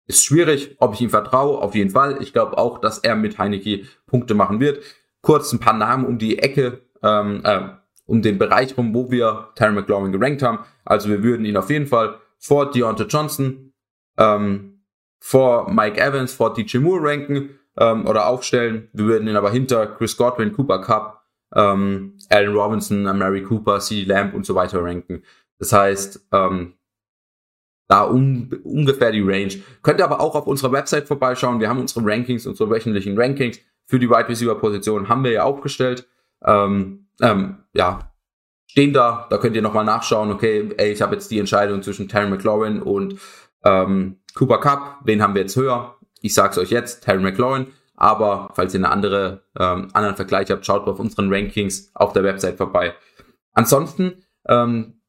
ist 0.07 0.23
schwierig, 0.23 0.75
ob 0.79 0.93
ich 0.93 1.01
ihm 1.01 1.09
vertraue, 1.09 1.59
auf 1.59 1.75
jeden 1.75 1.89
Fall. 1.89 2.21
Ich 2.21 2.33
glaube 2.33 2.57
auch, 2.57 2.79
dass 2.79 2.99
er 2.99 3.15
mit 3.15 3.37
Heineke 3.37 3.85
Punkte 4.05 4.35
machen 4.35 4.59
wird. 4.59 4.83
Kurz 5.21 5.51
ein 5.51 5.59
paar 5.59 5.73
Namen 5.73 6.05
um 6.05 6.17
die 6.17 6.39
Ecke, 6.39 6.81
ähm, 7.01 7.41
äh, 7.43 7.69
um 8.05 8.21
den 8.21 8.37
Bereich 8.37 8.77
rum, 8.77 8.93
wo 8.93 9.09
wir 9.09 9.49
Terry 9.55 9.73
McLaurin 9.73 10.11
gerankt 10.11 10.43
haben. 10.43 10.59
Also 10.83 11.09
wir 11.09 11.23
würden 11.23 11.45
ihn 11.45 11.57
auf 11.57 11.69
jeden 11.69 11.87
Fall 11.87 12.19
vor 12.37 12.69
Deontay 12.69 13.05
Johnson, 13.05 13.73
ähm, 14.17 14.81
vor 15.19 15.71
Mike 15.71 15.99
Evans, 15.99 16.33
vor 16.33 16.53
DJ 16.53 16.77
Moore 16.77 17.09
ranken 17.09 17.49
ähm, 17.77 18.05
oder 18.05 18.27
aufstellen. 18.27 18.89
Wir 18.93 19.05
würden 19.05 19.27
ihn 19.27 19.35
aber 19.35 19.49
hinter 19.49 19.87
Chris 19.87 20.15
Godwin, 20.15 20.53
Cooper 20.53 20.81
Cup, 20.81 21.23
ähm, 21.55 22.17
Allen 22.29 22.55
Robinson, 22.55 23.03
Mary 23.03 23.41
Cooper, 23.41 23.79
C. 23.79 24.03
Lamb 24.03 24.35
und 24.35 24.45
so 24.45 24.53
weiter 24.53 24.83
ranken. 24.83 25.23
Das 25.57 25.73
heißt, 25.73 26.27
ähm, 26.31 26.73
da 27.87 28.03
um, 28.03 28.49
ungefähr 28.63 29.11
die 29.11 29.21
Range. 29.21 29.53
Könnt 29.83 29.99
ihr 29.99 30.05
aber 30.05 30.19
auch 30.19 30.35
auf 30.35 30.47
unserer 30.47 30.71
Website 30.71 31.07
vorbeischauen. 31.07 31.59
Wir 31.59 31.69
haben 31.69 31.79
unsere 31.79 32.05
Rankings, 32.05 32.47
unsere 32.47 32.69
wöchentlichen 32.69 33.17
Rankings 33.17 33.59
für 33.85 33.99
die 33.99 34.09
Wide 34.09 34.27
Receiver 34.27 34.55
Position 34.55 35.09
haben 35.09 35.23
wir 35.23 35.31
ja 35.31 35.43
aufgestellt. 35.43 36.07
Ähm, 36.43 37.07
ähm, 37.21 37.57
ja, 37.73 38.11
stehen 38.67 38.93
da, 38.93 39.27
da 39.29 39.37
könnt 39.37 39.55
ihr 39.55 39.61
nochmal 39.61 39.85
nachschauen, 39.85 40.31
okay, 40.31 40.73
ey, 40.77 40.91
ich 40.91 41.01
habe 41.01 41.15
jetzt 41.15 41.31
die 41.31 41.39
Entscheidung 41.39 41.81
zwischen 41.81 42.09
Terry 42.09 42.29
McLaurin 42.29 42.81
und 42.81 43.19
ähm, 43.63 44.17
Cooper 44.35 44.59
Cup, 44.59 44.99
wen 45.03 45.21
haben 45.21 45.33
wir 45.33 45.41
jetzt 45.41 45.55
höher? 45.55 45.95
Ich 46.21 46.33
sag's 46.33 46.57
euch 46.57 46.71
jetzt, 46.71 47.03
Terry 47.03 47.21
McLaurin, 47.21 47.67
aber 47.95 48.49
falls 48.53 48.73
ihr 48.73 48.79
eine 48.79 48.89
andere, 48.89 49.43
ähm, 49.57 49.89
anderen 49.93 50.15
Vergleich 50.15 50.51
habt, 50.51 50.65
schaut 50.65 50.87
auf 50.87 50.99
unseren 50.99 51.33
Rankings 51.33 51.91
auf 51.93 52.13
der 52.13 52.23
Website 52.23 52.57
vorbei. 52.57 52.93
Ansonsten, 53.53 54.25
ähm, 54.47 55.01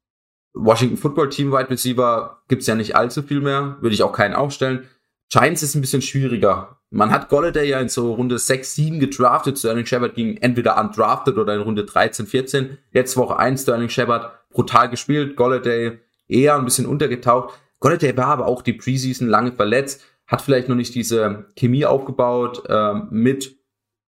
Washington 0.57 0.97
Football 0.97 1.29
Team 1.29 1.53
Wide 1.53 1.71
Receiver 1.71 2.43
gibt's 2.49 2.67
ja 2.67 2.75
nicht 2.75 2.97
allzu 2.97 3.23
viel 3.23 3.41
mehr, 3.41 3.77
würde 3.81 3.95
ich 3.95 4.03
auch 4.03 4.13
keinen 4.13 4.35
aufstellen. 4.35 4.89
Giants 5.29 5.63
ist 5.63 5.75
ein 5.75 5.81
bisschen 5.81 6.03
schwieriger. 6.03 6.81
Man 6.91 7.11
hat 7.11 7.29
Golladay 7.29 7.69
ja 7.69 7.81
in 7.81 7.89
so 7.89 8.15
Runde 8.15 8.39
6, 8.39 8.75
7 8.75 9.01
gedraftet. 9.01 9.59
Sterling 9.59 9.87
Shepard 9.87 10.15
ging 10.15 10.37
entweder 10.37 10.81
undrafted 10.81 11.37
oder 11.37 11.55
in 11.55 11.61
Runde 11.61 11.85
13, 11.85 12.27
14. 12.27 12.79
Jetzt 12.93 13.17
Woche 13.17 13.37
1 13.39 13.63
Sterling 13.63 13.89
Shepard 13.89 14.33
brutal 14.51 14.89
gespielt. 14.89 15.37
Golladay 15.37 15.99
eher 16.29 16.57
ein 16.57 16.65
bisschen 16.65 16.87
untergetaucht. 16.87 17.59
Golladay 17.81 18.17
war 18.17 18.29
aber 18.29 18.47
auch 18.47 18.63
die 18.63 18.73
Preseason 18.73 19.29
lange 19.29 19.53
verletzt. 19.53 20.05
Hat 20.27 20.43
vielleicht 20.43 20.69
noch 20.69 20.77
nicht 20.77 20.95
diese 20.95 21.47
Chemie 21.57 21.85
aufgebaut 21.85 22.63
äh, 22.69 22.95
mit 23.11 23.59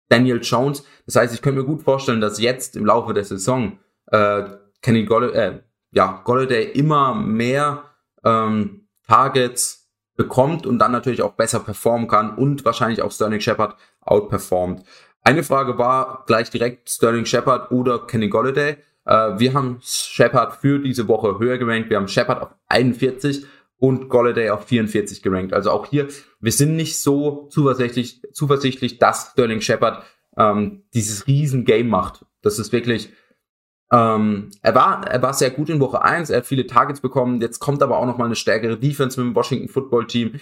Daniel 0.09 0.41
Jones. 0.43 0.85
Das 1.07 1.17
heißt, 1.17 1.35
ich 1.35 1.43
könnte 1.43 1.61
mir 1.61 1.67
gut 1.67 1.83
vorstellen, 1.83 2.21
dass 2.21 2.41
jetzt 2.41 2.77
im 2.77 2.85
Laufe 2.85 3.15
der 3.15 3.25
Saison 3.25 3.79
äh, 4.13 4.45
Kenny 4.83 5.05
Golladay, 5.05 5.49
äh, 5.49 5.61
ja, 5.93 6.21
Golladay 6.25 6.65
immer 6.73 7.15
mehr 7.15 7.85
ähm, 8.25 8.89
Targets 9.07 9.91
bekommt 10.17 10.67
und 10.67 10.79
dann 10.79 10.93
natürlich 10.93 11.23
auch 11.23 11.33
besser 11.33 11.61
performen 11.61 12.09
kann 12.09 12.37
und 12.37 12.65
wahrscheinlich 12.65 13.03
auch 13.03 13.13
Sterling 13.13 13.41
Shepard 13.41 13.77
outperformt. 14.01 14.83
Eine 15.23 15.43
Frage 15.43 15.79
war 15.79 16.25
gleich 16.27 16.51
direkt 16.51 16.89
Sterling 16.89 17.27
Shepard 17.27 17.71
oder 17.71 18.07
Kenny 18.07 18.29
Golladay. 18.29 18.77
Äh, 19.05 19.39
wir 19.39 19.55
haben 19.55 19.79
Shepard 19.83 20.57
für 20.57 20.79
diese 20.79 21.09
Woche 21.09 21.39
höher 21.39 21.59
gerankt. 21.59 21.91
Wir 21.91 21.97
haben 21.97 22.09
Shepard 22.09 22.43
auf 22.43 22.55
41 22.69 23.47
und 23.79 24.09
Golladay 24.09 24.51
auf 24.51 24.65
44 24.67 25.23
gerankt. 25.23 25.53
Also 25.53 25.71
auch 25.71 25.87
hier, 25.87 26.09
wir 26.41 26.53
sind 26.53 26.77
nicht 26.77 26.99
so 27.01 27.49
zuversichtlich, 27.51 28.23
zuversichtlich 28.33 28.99
dass 28.99 29.33
Sterling 29.33 29.61
Shepard 29.61 30.03
ähm, 30.37 30.85
dieses 30.95 31.27
riesen 31.27 31.65
Game 31.65 31.89
macht. 31.89 32.25
Das 32.43 32.59
ist 32.59 32.73
wirklich 32.73 33.13
ähm, 33.93 34.51
er, 34.63 34.75
war, 34.75 35.07
er 35.07 35.23
war 35.23 35.33
sehr 35.33 35.51
gut 35.51 35.69
in 35.69 35.81
Woche 35.81 36.03
1, 36.03 36.31
er 36.31 36.39
hat 36.39 36.47
viele 36.47 36.67
Targets 36.67 37.01
bekommen, 37.01 37.41
jetzt 37.41 37.61
kommt 37.61 37.83
aber 37.83 37.99
auch 37.99 38.07
nochmal 38.07 38.27
eine 38.27 38.35
stärkere 38.35 38.77
Defense 38.77 39.21
mit 39.21 39.31
dem 39.31 39.37
Washington 39.37 39.69
Football 39.69 40.07
Team. 40.07 40.41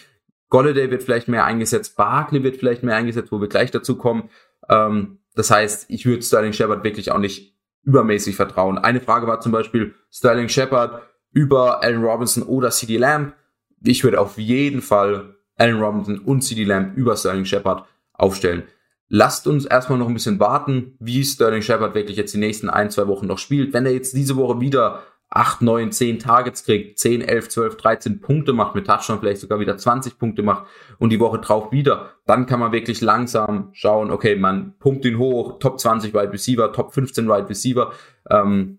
Golladay 0.49 0.91
wird 0.91 1.03
vielleicht 1.03 1.29
mehr 1.29 1.45
eingesetzt, 1.45 1.97
Barkley 1.97 2.43
wird 2.43 2.57
vielleicht 2.57 2.83
mehr 2.83 2.97
eingesetzt, 2.97 3.33
wo 3.33 3.41
wir 3.41 3.49
gleich 3.49 3.71
dazu 3.71 3.97
kommen. 3.97 4.31
Ähm, 4.69 5.19
das 5.35 5.51
heißt, 5.51 5.87
ich 5.89 6.07
würde 6.07 6.23
Sterling 6.23 6.53
Shepard 6.53 6.85
wirklich 6.85 7.11
auch 7.11 7.19
nicht 7.19 7.55
übermäßig 7.83 8.37
vertrauen. 8.37 8.79
Eine 8.79 9.01
Frage 9.01 9.27
war 9.27 9.41
zum 9.41 9.53
Beispiel 9.53 9.95
Sterling 10.11 10.49
Shepard 10.49 11.03
über 11.33 11.83
Allen 11.83 12.03
Robinson 12.03 12.45
oder 12.45 12.71
CD 12.71 12.97
Lamb. 12.97 13.35
Ich 13.83 14.05
würde 14.05 14.21
auf 14.21 14.39
jeden 14.39 14.81
Fall 14.81 15.35
Allen 15.57 15.81
Robinson 15.81 16.19
und 16.21 16.43
CD 16.43 16.65
Lamb 16.65 16.97
über 16.97 17.17
Sterling 17.17 17.45
Shepard 17.45 17.87
aufstellen. 18.15 18.63
Lasst 19.09 19.47
uns 19.47 19.67
erstmal 19.67 19.99
noch 19.99 20.09
ein 20.09 20.15
bisschen 20.15 20.41
warten, 20.41 20.97
wie 20.99 21.25
Sterling 21.25 21.63
Shepard 21.63 21.95
wirklich 21.95 22.17
jetzt 22.17 22.35
die 22.35 22.39
nächsten 22.39 22.71
ein, 22.71 22.91
zwei 22.91 23.07
Wochen 23.07 23.27
noch 23.27 23.39
spielt. 23.39 23.73
Wenn 23.73 23.87
er 23.87 23.93
jetzt 23.93 24.15
diese 24.15 24.37
Woche 24.37 24.61
wieder 24.61 25.03
8, 25.35 25.63
9, 25.63 25.91
10 25.91 26.19
Targets 26.21 26.65
kriegt, 26.65 26.99
10, 26.99 27.21
11, 27.21 27.49
12, 27.49 27.77
13 27.77 28.21
Punkte 28.21 28.53
macht, 28.53 28.75
mit 28.75 28.87
Touchdown 28.87 29.19
vielleicht 29.19 29.41
sogar 29.41 29.59
wieder 29.59 29.77
20 29.77 30.19
Punkte 30.19 30.43
macht 30.43 30.67
und 30.99 31.11
die 31.11 31.19
Woche 31.19 31.39
drauf 31.39 31.73
wieder, 31.73 32.13
dann 32.25 32.47
kann 32.47 32.61
man 32.61 32.73
wirklich 32.73 33.01
langsam 33.01 33.71
schauen, 33.73 34.11
okay, 34.11 34.37
man 34.37 34.79
pumpt 34.79 35.05
ihn 35.05 35.19
hoch, 35.19 35.59
Top 35.59 35.81
20 35.81 36.15
Wide 36.15 36.33
Receiver, 36.33 36.73
Top 36.73 36.95
15 36.95 37.29
Wide 37.29 37.49
Receiver, 37.49 37.93
ähm, 38.31 38.79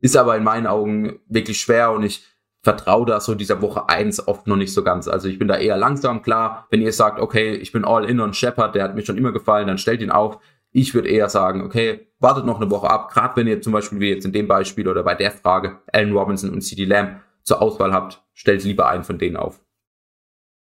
ist 0.00 0.16
aber 0.16 0.36
in 0.36 0.44
meinen 0.44 0.66
Augen 0.66 1.20
wirklich 1.26 1.58
schwer 1.58 1.92
und 1.92 2.02
ich 2.02 2.26
vertraue 2.64 3.04
da 3.04 3.20
so 3.20 3.34
dieser 3.34 3.60
Woche 3.60 3.88
eins 3.90 4.26
oft 4.26 4.46
noch 4.46 4.56
nicht 4.56 4.72
so 4.72 4.82
ganz. 4.82 5.06
Also 5.06 5.28
ich 5.28 5.38
bin 5.38 5.48
da 5.48 5.56
eher 5.56 5.76
langsam, 5.76 6.22
klar. 6.22 6.66
Wenn 6.70 6.80
ihr 6.80 6.92
sagt, 6.92 7.20
okay, 7.20 7.54
ich 7.54 7.72
bin 7.72 7.84
all 7.84 8.08
in 8.08 8.20
on 8.20 8.32
Shepard, 8.32 8.74
der 8.74 8.84
hat 8.84 8.94
mir 8.94 9.04
schon 9.04 9.18
immer 9.18 9.32
gefallen, 9.32 9.66
dann 9.66 9.76
stellt 9.76 10.00
ihn 10.00 10.10
auf. 10.10 10.38
Ich 10.72 10.94
würde 10.94 11.08
eher 11.08 11.28
sagen, 11.28 11.62
okay, 11.62 12.08
wartet 12.18 12.46
noch 12.46 12.60
eine 12.60 12.70
Woche 12.70 12.88
ab. 12.88 13.12
Gerade 13.12 13.36
wenn 13.36 13.46
ihr 13.46 13.60
zum 13.60 13.74
Beispiel 13.74 14.00
wie 14.00 14.08
jetzt 14.08 14.24
in 14.24 14.32
dem 14.32 14.48
Beispiel 14.48 14.88
oder 14.88 15.02
bei 15.02 15.14
der 15.14 15.30
Frage 15.30 15.78
Allen 15.92 16.16
Robinson 16.16 16.50
und 16.50 16.62
CD 16.62 16.86
Lamb 16.86 17.20
zur 17.42 17.60
Auswahl 17.60 17.92
habt, 17.92 18.24
stellt 18.32 18.64
lieber 18.64 18.88
einen 18.88 19.04
von 19.04 19.18
denen 19.18 19.36
auf. 19.36 19.60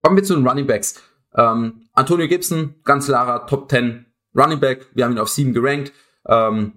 Kommen 0.01 0.17
wir 0.17 0.23
zu 0.23 0.35
den 0.35 0.45
Running 0.45 0.67
Backs. 0.67 1.01
Ähm, 1.35 1.87
Antonio 1.93 2.27
Gibson, 2.27 2.75
ganz 2.83 3.05
klarer 3.05 3.47
Top 3.47 3.71
10 3.71 4.05
Running 4.35 4.59
Back. 4.59 4.87
Wir 4.93 5.05
haben 5.05 5.13
ihn 5.13 5.19
auf 5.19 5.29
7 5.29 5.53
gerankt. 5.53 5.93
Ähm, 6.27 6.73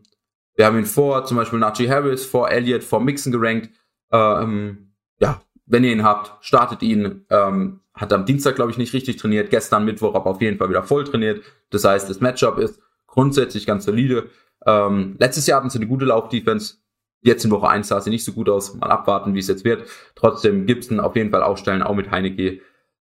wir 0.54 0.66
haben 0.66 0.78
ihn 0.78 0.86
vor 0.86 1.24
zum 1.24 1.36
Beispiel 1.36 1.58
Najee 1.58 1.90
Harris, 1.90 2.24
vor 2.24 2.48
Elliott, 2.48 2.84
vor 2.84 3.00
Mixon 3.00 3.32
gerankt. 3.32 3.70
Ähm, 4.12 4.85
ja, 5.20 5.40
wenn 5.66 5.84
ihr 5.84 5.92
ihn 5.92 6.04
habt, 6.04 6.44
startet 6.44 6.82
ihn. 6.82 7.26
Ähm, 7.30 7.80
hat 7.94 8.12
am 8.12 8.26
Dienstag, 8.26 8.56
glaube 8.56 8.70
ich, 8.70 8.78
nicht 8.78 8.92
richtig 8.92 9.16
trainiert. 9.16 9.50
Gestern 9.50 9.84
Mittwoch 9.84 10.14
aber 10.14 10.30
auf 10.30 10.42
jeden 10.42 10.58
Fall 10.58 10.68
wieder 10.68 10.82
voll 10.82 11.04
trainiert. 11.04 11.42
Das 11.70 11.84
heißt, 11.84 12.08
das 12.10 12.20
Matchup 12.20 12.58
ist 12.58 12.78
grundsätzlich 13.06 13.66
ganz 13.66 13.86
solide. 13.86 14.28
Ähm, 14.66 15.16
letztes 15.18 15.46
Jahr 15.46 15.60
hatten 15.60 15.70
sie 15.70 15.78
eine 15.78 15.86
gute 15.86 16.04
Laufdefense. 16.04 16.74
Jetzt 17.22 17.44
in 17.44 17.50
Woche 17.50 17.68
1 17.68 17.88
sah 17.88 18.00
sie 18.00 18.10
nicht 18.10 18.24
so 18.24 18.32
gut 18.32 18.48
aus. 18.48 18.74
Mal 18.74 18.90
abwarten, 18.90 19.34
wie 19.34 19.38
es 19.38 19.48
jetzt 19.48 19.64
wird. 19.64 19.88
Trotzdem 20.14 20.66
Gibson 20.66 21.00
auf 21.00 21.16
jeden 21.16 21.30
Fall 21.30 21.42
aufstellen, 21.42 21.82
auch 21.82 21.94
mit 21.94 22.10
Heineke. 22.10 22.60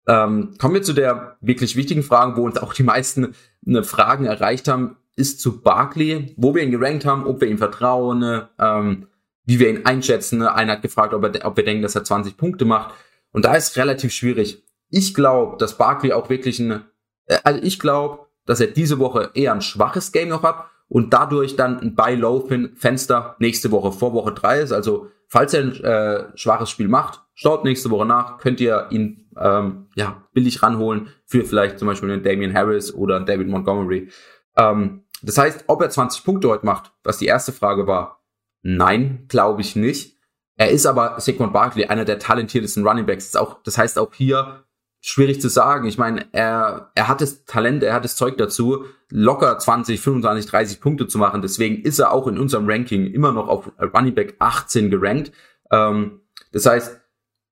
Ähm, 0.08 0.54
kommen 0.60 0.76
wir 0.76 0.84
zu 0.84 0.94
der 0.94 1.38
wirklich 1.42 1.76
wichtigen 1.76 2.04
Frage, 2.04 2.38
wo 2.38 2.44
uns 2.44 2.58
auch 2.58 2.74
die 2.74 2.84
meisten 2.84 3.34
eine 3.66 3.84
Fragen 3.84 4.26
erreicht 4.26 4.68
haben, 4.68 4.98
ist 5.16 5.40
zu 5.40 5.62
Barkley, 5.62 6.34
wo 6.38 6.54
wir 6.54 6.64
ihn 6.64 6.72
gerankt 6.72 7.06
haben, 7.06 7.26
ob 7.26 7.42
wir 7.42 7.48
ihm 7.48 7.58
vertrauen, 7.58 8.44
ähm, 8.60 9.08
wie 9.46 9.60
wir 9.60 9.70
ihn 9.70 9.86
einschätzen. 9.86 10.40
Ne? 10.40 10.54
Einer 10.54 10.74
hat 10.74 10.82
gefragt, 10.82 11.14
ob, 11.14 11.24
er, 11.24 11.46
ob 11.46 11.58
wir 11.58 11.66
denken, 11.66 11.84
dass 11.84 11.96
er 11.96 12.04
20 12.04 12.38
Punkte 12.38 12.66
macht. 12.66 12.94
Und 13.32 13.46
da 13.46 13.56
ist 13.56 13.78
relativ 13.78 14.14
schwierig. 14.14 14.64
Ich 14.90 15.14
glaube, 15.14 15.58
dass 15.58 15.78
Barkley 15.78 16.14
auch 16.14 16.30
wirklich 16.30 16.60
ein, 16.60 16.84
äh, 17.26 17.38
also 17.44 17.60
ich 17.62 17.80
glaube, 17.80 18.28
dass 18.46 18.60
er 18.60 18.68
diese 18.68 19.00
Woche 19.00 19.32
eher 19.34 19.54
ein 19.54 19.62
schwaches 19.62 20.12
Game 20.12 20.30
noch 20.30 20.44
hat 20.44 20.66
und 20.88 21.14
dadurch 21.14 21.56
dann 21.56 21.80
ein 21.80 21.96
Buy-Low-Fenster 21.96 23.36
nächste 23.40 23.72
Woche 23.72 23.92
vor 23.92 24.14
Woche 24.14 24.34
3 24.34 24.60
ist. 24.60 24.72
Also, 24.72 25.08
falls 25.28 25.54
er 25.54 25.62
ein 25.62 25.84
äh, 25.84 26.38
schwaches 26.38 26.70
Spiel 26.70 26.88
macht, 26.88 27.22
schaut 27.34 27.64
nächste 27.64 27.90
Woche 27.90 28.06
nach, 28.06 28.38
könnt 28.38 28.60
ihr 28.60 28.88
ihn 28.92 29.28
ähm, 29.38 29.88
ja, 29.96 30.24
billig 30.34 30.62
ranholen 30.62 31.10
für 31.26 31.46
vielleicht 31.46 31.80
zum 31.80 31.88
Beispiel 31.88 32.12
einen 32.12 32.24
Damian 32.24 32.54
Harris 32.54 32.94
oder 32.94 33.16
einen 33.16 33.26
David 33.26 33.48
Montgomery. 33.48 34.10
Ähm, 34.56 35.06
das 35.24 35.38
heißt, 35.38 35.66
ob 35.68 35.82
er 35.82 35.90
20 35.90 36.24
Punkte 36.24 36.50
heute 36.50 36.66
macht, 36.66 36.92
was 37.04 37.18
die 37.18 37.26
erste 37.26 37.54
Frage 37.54 37.88
war, 37.88 38.23
Nein, 38.64 39.26
glaube 39.28 39.62
ich 39.62 39.76
nicht. 39.76 40.18
Er 40.56 40.70
ist 40.70 40.86
aber 40.86 41.20
Saquon 41.20 41.52
Barkley, 41.52 41.86
einer 41.86 42.06
der 42.06 42.20
talentiertesten 42.20 42.88
Running 42.88 43.06
Backs. 43.06 43.32
Das, 43.32 43.42
auch, 43.42 43.62
das 43.64 43.78
heißt 43.78 44.00
auch 44.00 44.14
hier 44.14 44.64
schwierig 45.02 45.42
zu 45.42 45.50
sagen. 45.50 45.88
Ich 45.88 45.98
meine, 45.98 46.28
er, 46.32 46.92
er 46.96 47.08
hat 47.10 47.22
das 47.22 47.44
Talent, 47.44 47.84
er 47.84 47.94
hat 47.94 48.06
das 48.06 48.16
Zeug 48.16 48.38
dazu, 48.38 48.86
locker 49.10 49.60
20, 49.60 50.00
25, 50.00 50.50
30 50.50 50.80
Punkte 50.80 51.08
zu 51.08 51.18
machen. 51.18 51.42
Deswegen 51.42 51.82
ist 51.84 52.00
er 52.00 52.14
auch 52.14 52.28
in 52.28 52.40
unserem 52.40 52.70
Ranking 52.70 53.08
immer 53.08 53.34
noch 53.34 53.50
auf 53.50 53.72
Running 53.80 54.16
Back 54.16 54.36
18 54.40 54.90
gerankt. 54.90 55.34
Ähm, 55.72 56.22
das 56.54 56.66
heißt, 56.66 57.02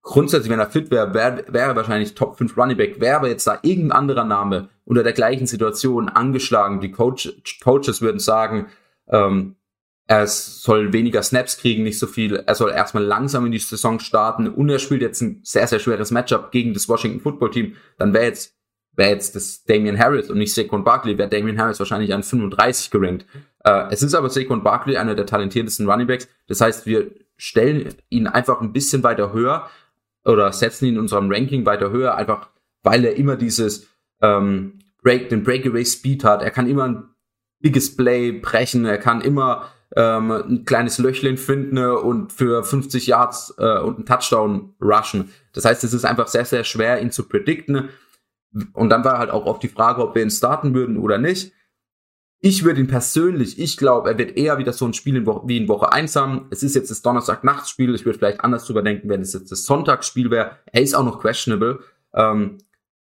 grundsätzlich, 0.01 0.51
wenn 0.51 0.59
er 0.59 0.69
fit 0.69 0.91
wäre, 0.91 1.13
wäre 1.13 1.43
wär 1.49 1.65
er 1.65 1.75
wahrscheinlich 1.75 2.15
Top 2.15 2.37
5 2.37 2.55
Running 2.55 2.77
Back. 2.77 3.01
Wäre 3.01 3.17
aber 3.17 3.27
jetzt 3.27 3.45
da 3.45 3.59
irgendein 3.63 3.97
anderer 3.97 4.23
Name 4.23 4.69
unter 4.85 5.03
der 5.03 5.13
gleichen 5.13 5.47
Situation 5.47 6.07
angeschlagen, 6.07 6.79
die 6.79 6.91
Coach, 6.91 7.33
Coaches 7.61 8.01
würden 8.01 8.19
sagen, 8.19 8.67
ähm, 9.09 9.55
er 10.07 10.27
soll 10.27 10.93
weniger 10.93 11.23
Snaps 11.23 11.57
kriegen, 11.57 11.83
nicht 11.83 11.99
so 11.99 12.07
viel. 12.07 12.35
Er 12.35 12.55
soll 12.55 12.71
erstmal 12.71 13.03
langsam 13.03 13.45
in 13.45 13.51
die 13.51 13.59
Saison 13.59 13.99
starten 13.99 14.47
und 14.47 14.69
er 14.69 14.79
spielt 14.79 15.01
jetzt 15.01 15.21
ein 15.21 15.39
sehr, 15.43 15.67
sehr 15.67 15.79
schweres 15.79 16.11
Matchup 16.11 16.51
gegen 16.51 16.73
das 16.73 16.89
Washington 16.89 17.21
Football 17.21 17.51
Team. 17.51 17.75
Dann 17.97 18.13
wäre 18.13 18.25
jetzt, 18.25 18.55
wäre 18.95 19.11
jetzt 19.11 19.35
das 19.35 19.63
Damian 19.63 19.97
Harris 19.97 20.29
und 20.29 20.37
nicht 20.37 20.53
Saquon 20.53 20.83
Barkley, 20.83 21.17
wäre 21.17 21.29
Damian 21.29 21.57
Harris 21.57 21.79
wahrscheinlich 21.79 22.13
an 22.13 22.23
35 22.23 22.91
gerankt. 22.91 23.25
Äh, 23.63 23.85
es 23.91 24.03
ist 24.03 24.13
aber 24.13 24.29
Saquon 24.29 24.63
Barkley, 24.63 24.97
einer 24.97 25.15
der 25.15 25.25
talentiertesten 25.25 25.89
Runningbacks. 25.89 26.27
Das 26.47 26.59
heißt, 26.59 26.85
wir 26.85 27.11
stellen 27.37 27.95
ihn 28.09 28.27
einfach 28.27 28.59
ein 28.61 28.73
bisschen 28.73 29.03
weiter 29.03 29.31
höher 29.31 29.69
oder 30.25 30.51
setzen 30.51 30.85
ihn 30.85 30.95
in 30.95 30.99
unserem 30.99 31.31
Ranking 31.31 31.65
weiter 31.65 31.89
höher, 31.89 32.15
einfach 32.15 32.49
weil 32.83 33.05
er 33.05 33.15
immer 33.15 33.35
dieses 33.35 33.87
ähm, 34.21 34.79
Break, 35.01 35.29
den 35.29 35.43
Breakaway 35.43 35.85
Speed 35.85 36.23
hat. 36.23 36.41
Er 36.41 36.51
kann 36.51 36.67
immer 36.67 36.87
ein 36.87 37.03
biges 37.59 37.95
Play 37.95 38.31
brechen, 38.31 38.85
er 38.85 38.97
kann 38.97 39.21
immer 39.21 39.71
ähm, 39.95 40.31
ein 40.31 40.65
kleines 40.65 40.97
Löchlein 40.97 41.37
finden 41.37 41.75
ne, 41.75 41.97
und 41.97 42.31
für 42.31 42.63
50 42.63 43.07
Yards 43.07 43.53
äh, 43.57 43.79
und 43.79 43.97
einen 43.97 44.05
Touchdown 44.05 44.73
rushen. 44.81 45.31
Das 45.53 45.65
heißt, 45.65 45.83
es 45.83 45.93
ist 45.93 46.05
einfach 46.05 46.27
sehr, 46.27 46.45
sehr 46.45 46.63
schwer, 46.63 47.01
ihn 47.01 47.11
zu 47.11 47.27
predikten. 47.27 47.89
Und 48.73 48.89
dann 48.89 49.03
war 49.03 49.17
halt 49.17 49.31
auch 49.31 49.45
oft 49.45 49.63
die 49.63 49.69
Frage, 49.69 50.01
ob 50.01 50.15
wir 50.15 50.23
ihn 50.23 50.31
starten 50.31 50.73
würden 50.73 50.97
oder 50.97 51.17
nicht. 51.17 51.53
Ich 52.43 52.63
würde 52.63 52.79
ihn 52.79 52.87
persönlich, 52.87 53.59
ich 53.59 53.77
glaube, 53.77 54.09
er 54.09 54.17
wird 54.17 54.35
eher 54.35 54.57
wieder 54.57 54.73
so 54.73 54.85
ein 54.85 54.95
Spiel 54.95 55.15
in 55.15 55.27
wie 55.27 55.57
in 55.57 55.67
Woche 55.67 55.91
1 55.91 56.15
haben. 56.15 56.47
Es 56.49 56.63
ist 56.63 56.73
jetzt 56.73 56.89
das 56.89 57.03
Donnerstag-Nachtspiel. 57.03 57.93
Ich 57.93 58.03
würde 58.03 58.17
vielleicht 58.17 58.41
anders 58.41 58.65
drüber 58.65 58.81
denken, 58.81 59.09
wenn 59.09 59.21
es 59.21 59.33
jetzt 59.33 59.51
das 59.51 59.63
Sonntagsspiel 59.63 60.31
wäre. 60.31 60.57
Er 60.71 60.81
ist 60.81 60.95
auch 60.95 61.05
noch 61.05 61.19
questionable. 61.19 61.81
Ähm, 62.13 62.57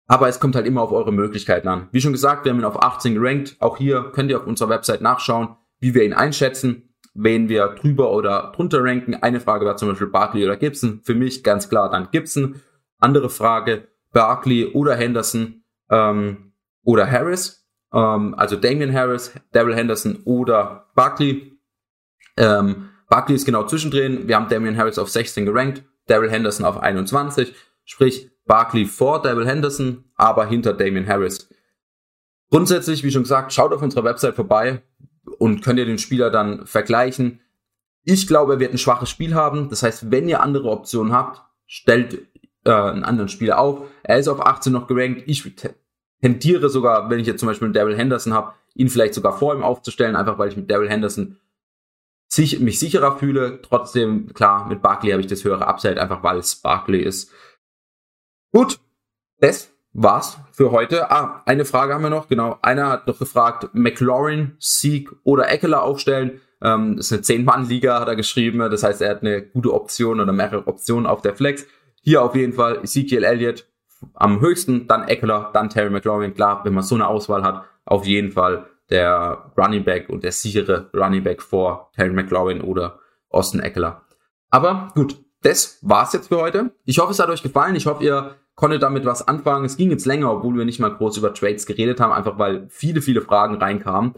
aber 0.08 0.28
es 0.28 0.40
kommt 0.40 0.56
halt 0.56 0.66
immer 0.66 0.82
auf 0.82 0.90
eure 0.90 1.12
Möglichkeiten 1.12 1.68
an. 1.68 1.88
Wie 1.92 2.00
schon 2.00 2.12
gesagt, 2.12 2.44
wir 2.44 2.50
haben 2.50 2.58
ihn 2.58 2.64
auf 2.64 2.82
18 2.82 3.14
gerankt. 3.14 3.56
Auch 3.60 3.76
hier 3.76 4.10
könnt 4.12 4.30
ihr 4.30 4.38
auf 4.38 4.46
unserer 4.46 4.70
Website 4.70 5.02
nachschauen, 5.02 5.56
wie 5.80 5.94
wir 5.94 6.04
ihn 6.04 6.12
einschätzen, 6.12 6.94
wen 7.14 7.48
wir 7.48 7.68
drüber 7.68 8.12
oder 8.12 8.52
drunter 8.54 8.82
ranken. 8.82 9.14
Eine 9.14 9.40
Frage 9.40 9.66
war 9.66 9.76
zum 9.76 9.88
Beispiel 9.88 10.08
Barkley 10.08 10.44
oder 10.44 10.56
Gibson. 10.56 11.00
Für 11.02 11.14
mich 11.14 11.42
ganz 11.42 11.68
klar 11.68 11.90
dann 11.90 12.10
Gibson. 12.10 12.60
Andere 12.98 13.30
Frage, 13.30 13.88
Barkley 14.12 14.66
oder 14.66 14.96
Henderson 14.96 15.62
ähm, 15.90 16.52
oder 16.84 17.10
Harris. 17.10 17.66
Ähm, 17.92 18.34
also 18.36 18.56
Damian 18.56 18.92
Harris, 18.92 19.32
Daryl 19.52 19.74
Henderson 19.74 20.20
oder 20.24 20.88
Barkley. 20.94 21.58
Ähm, 22.36 22.90
Barkley 23.08 23.36
ist 23.36 23.46
genau 23.46 23.64
zwischendrin. 23.64 24.28
Wir 24.28 24.36
haben 24.36 24.48
Damian 24.48 24.76
Harris 24.76 24.98
auf 24.98 25.08
16 25.08 25.46
gerankt, 25.46 25.82
Daryl 26.06 26.30
Henderson 26.30 26.66
auf 26.66 26.78
21. 26.78 27.54
Sprich, 27.84 28.30
Barkley 28.48 28.86
vor 28.86 29.22
Devil 29.22 29.46
Henderson, 29.46 30.04
aber 30.16 30.46
hinter 30.46 30.72
Damian 30.72 31.06
Harris. 31.06 31.48
Grundsätzlich, 32.50 33.04
wie 33.04 33.10
schon 33.10 33.22
gesagt, 33.22 33.52
schaut 33.52 33.72
auf 33.72 33.82
unserer 33.82 34.04
Website 34.04 34.34
vorbei 34.34 34.82
und 35.38 35.62
könnt 35.62 35.78
ihr 35.78 35.86
den 35.86 35.98
Spieler 35.98 36.30
dann 36.30 36.66
vergleichen. 36.66 37.40
Ich 38.04 38.26
glaube, 38.26 38.54
er 38.54 38.60
wird 38.60 38.72
ein 38.72 38.78
schwaches 38.78 39.10
Spiel 39.10 39.34
haben. 39.34 39.68
Das 39.68 39.82
heißt, 39.82 40.10
wenn 40.10 40.28
ihr 40.28 40.42
andere 40.42 40.70
Optionen 40.70 41.12
habt, 41.12 41.42
stellt 41.66 42.26
äh, 42.64 42.70
einen 42.70 43.04
anderen 43.04 43.28
Spieler 43.28 43.58
auf. 43.58 43.86
Er 44.02 44.18
ist 44.18 44.28
auf 44.28 44.44
18 44.44 44.72
noch 44.72 44.86
gerankt. 44.86 45.24
Ich 45.26 45.44
tendiere 46.20 46.68
sogar, 46.68 47.10
wenn 47.10 47.20
ich 47.20 47.26
jetzt 47.26 47.40
zum 47.40 47.48
Beispiel 47.48 47.66
einen 47.66 47.74
Daryl 47.74 47.96
Henderson 47.96 48.32
habe, 48.32 48.54
ihn 48.74 48.88
vielleicht 48.88 49.14
sogar 49.14 49.38
vor 49.38 49.54
ihm 49.54 49.62
aufzustellen, 49.62 50.16
einfach 50.16 50.38
weil 50.38 50.48
ich 50.48 50.56
mit 50.56 50.70
Daryl 50.70 50.88
Henderson 50.88 51.36
sich, 52.28 52.60
mich 52.60 52.78
sicherer 52.78 53.18
fühle. 53.18 53.60
Trotzdem, 53.62 54.32
klar, 54.34 54.68
mit 54.68 54.82
Barkley 54.82 55.10
habe 55.10 55.20
ich 55.20 55.26
das 55.26 55.44
höhere 55.44 55.66
Upside, 55.66 56.00
einfach 56.00 56.22
weil 56.22 56.38
es 56.38 56.56
Barkley 56.56 57.02
ist. 57.02 57.30
Gut, 58.52 58.78
das 59.38 59.70
war's 59.92 60.38
für 60.52 60.70
heute. 60.70 61.10
Ah, 61.10 61.42
eine 61.46 61.64
Frage 61.64 61.94
haben 61.94 62.02
wir 62.02 62.10
noch. 62.10 62.28
Genau, 62.28 62.58
einer 62.62 62.88
hat 62.88 63.06
noch 63.06 63.18
gefragt, 63.18 63.70
McLaurin, 63.72 64.56
Sieg 64.58 65.10
oder 65.24 65.50
Eckler 65.50 65.82
aufstellen. 65.82 66.40
Ähm, 66.62 66.96
das 66.96 67.10
ist 67.10 67.30
eine 67.30 67.40
10-Mann-Liga, 67.40 68.00
hat 68.00 68.08
er 68.08 68.16
geschrieben. 68.16 68.58
Das 68.58 68.82
heißt, 68.82 69.02
er 69.02 69.10
hat 69.10 69.22
eine 69.22 69.42
gute 69.42 69.72
Option 69.72 70.20
oder 70.20 70.32
mehrere 70.32 70.66
Optionen 70.66 71.06
auf 71.06 71.22
der 71.22 71.34
Flex. 71.34 71.66
Hier 72.02 72.22
auf 72.22 72.34
jeden 72.34 72.52
Fall 72.52 72.78
Ezekiel 72.82 73.24
Elliott 73.24 73.66
am 74.14 74.40
höchsten, 74.40 74.86
dann 74.86 75.08
Eckler, 75.08 75.50
dann 75.52 75.70
Terry 75.70 75.90
McLaurin. 75.90 76.34
Klar, 76.34 76.64
wenn 76.64 76.74
man 76.74 76.84
so 76.84 76.94
eine 76.94 77.06
Auswahl 77.06 77.42
hat, 77.42 77.64
auf 77.84 78.06
jeden 78.06 78.30
Fall 78.32 78.66
der 78.90 79.52
Running 79.56 79.84
Back 79.84 80.08
und 80.08 80.24
der 80.24 80.32
sichere 80.32 80.90
Running 80.94 81.22
Back 81.22 81.42
vor 81.42 81.90
Terry 81.94 82.12
McLaurin 82.12 82.60
oder 82.60 83.00
Austin 83.28 83.60
Eckler. 83.60 84.02
Aber 84.50 84.88
gut, 84.94 85.18
das 85.42 85.78
war's 85.82 86.12
jetzt 86.12 86.28
für 86.28 86.40
heute. 86.40 86.70
Ich 86.84 86.98
hoffe, 86.98 87.12
es 87.12 87.18
hat 87.18 87.28
euch 87.28 87.42
gefallen. 87.42 87.76
Ich 87.76 87.86
hoffe, 87.86 88.04
ihr 88.04 88.36
konntet 88.58 88.82
damit 88.82 89.04
was 89.04 89.28
anfangen. 89.28 89.64
Es 89.64 89.76
ging 89.76 89.90
jetzt 89.90 90.04
länger, 90.04 90.32
obwohl 90.32 90.58
wir 90.58 90.64
nicht 90.64 90.80
mal 90.80 90.92
groß 90.92 91.16
über 91.16 91.32
Trades 91.32 91.64
geredet 91.64 92.00
haben, 92.00 92.12
einfach 92.12 92.40
weil 92.40 92.66
viele, 92.68 93.02
viele 93.02 93.20
Fragen 93.20 93.54
reinkamen. 93.54 94.14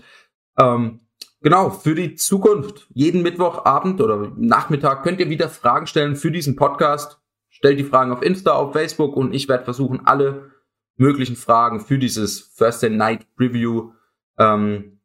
Ähm, 0.58 1.00
genau, 1.42 1.68
für 1.68 1.94
die 1.94 2.14
Zukunft. 2.14 2.86
Jeden 2.94 3.20
Mittwochabend 3.20 4.00
oder 4.00 4.32
Nachmittag 4.36 5.02
könnt 5.02 5.20
ihr 5.20 5.28
wieder 5.28 5.50
Fragen 5.50 5.86
stellen 5.86 6.16
für 6.16 6.30
diesen 6.30 6.56
Podcast. 6.56 7.20
Stellt 7.50 7.78
die 7.78 7.84
Fragen 7.84 8.12
auf 8.12 8.22
Insta, 8.22 8.52
auf 8.52 8.72
Facebook 8.72 9.14
und 9.14 9.34
ich 9.34 9.46
werde 9.46 9.64
versuchen, 9.64 10.06
alle 10.06 10.52
möglichen 10.96 11.36
Fragen 11.36 11.80
für 11.80 11.98
dieses 11.98 12.40
First 12.40 12.82
Night 12.84 13.26
Review 13.38 13.92
ähm, 14.38 14.99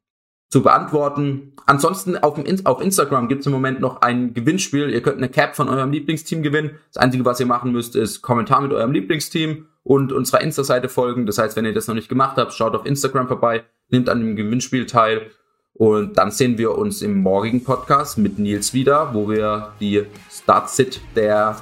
zu 0.50 0.62
beantworten. 0.62 1.54
Ansonsten 1.66 2.18
auf, 2.18 2.36
dem, 2.36 2.66
auf 2.66 2.82
Instagram 2.82 3.28
gibt 3.28 3.42
es 3.42 3.48
im 3.48 3.54
Moment 3.54 3.80
noch 3.80 4.02
ein 4.02 4.34
Gewinnspiel. 4.34 4.90
Ihr 4.90 5.02
könnt 5.02 5.18
eine 5.18 5.30
Cap 5.30 5.56
von 5.56 5.70
eurem 5.70 5.92
Lieblingsteam 5.92 6.44
gewinnen. 6.44 6.72
Das 6.94 7.02
Einzige, 7.02 7.26
was 7.26 7.40
ihr 7.40 7.46
machen 7.46 7.72
müsst, 7.72 7.96
ist 7.96 8.22
Kommentar 8.22 8.62
mit 8.62 8.72
eurem 8.72 8.92
Lieblingsteam 8.92 9.66
und 9.84 10.12
unserer 10.14 10.42
Insta-Seite 10.42 10.90
folgen. 10.90 11.26
Das 11.26 11.38
heißt, 11.38 11.56
wenn 11.56 11.66
ihr 11.66 11.74
das 11.74 11.88
noch 11.88 11.96
nicht 11.96 12.10
gemacht 12.10 12.38
habt, 12.38 12.54
schaut 12.54 12.76
auf 12.76 12.86
Instagram 12.86 13.28
vorbei, 13.28 13.64
nehmt 13.90 14.10
an 14.10 14.20
dem 14.20 14.36
Gewinnspiel 14.36 14.86
teil. 14.86 15.32
Und 15.74 16.18
dann 16.18 16.32
sehen 16.32 16.58
wir 16.58 16.78
uns 16.78 17.02
im 17.02 17.22
morgigen 17.22 17.64
Podcast 17.64 18.18
mit 18.18 18.40
Nils 18.40 18.74
wieder, 18.74 19.14
wo 19.14 19.30
wir 19.30 19.74
die 19.82 20.04
Start-Sit 20.32 21.02
der 21.16 21.58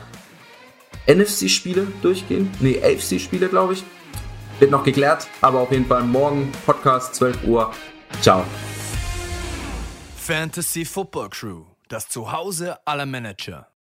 NFC-Spiele 1.08 1.88
durchgehen. 2.02 2.50
Nee, 2.60 2.80
AFC-Spiele, 2.84 3.48
glaube 3.48 3.74
ich. 3.74 3.84
Wird 4.60 4.72
noch 4.72 4.84
geklärt, 4.84 5.28
aber 5.41 5.60
auf 5.60 5.72
jeden 5.72 5.88
Fall 5.88 6.04
morgen 6.04 6.52
Podcast 6.65 7.15
12 7.15 7.48
Uhr. 7.48 7.72
Ciao. 8.22 8.46
Fantasy 10.26 10.86
Football 10.86 11.32
Crew, 11.32 11.66
das 11.90 12.08
Zuhause 12.08 12.78
aller 12.88 13.06
Manager. 13.06 13.73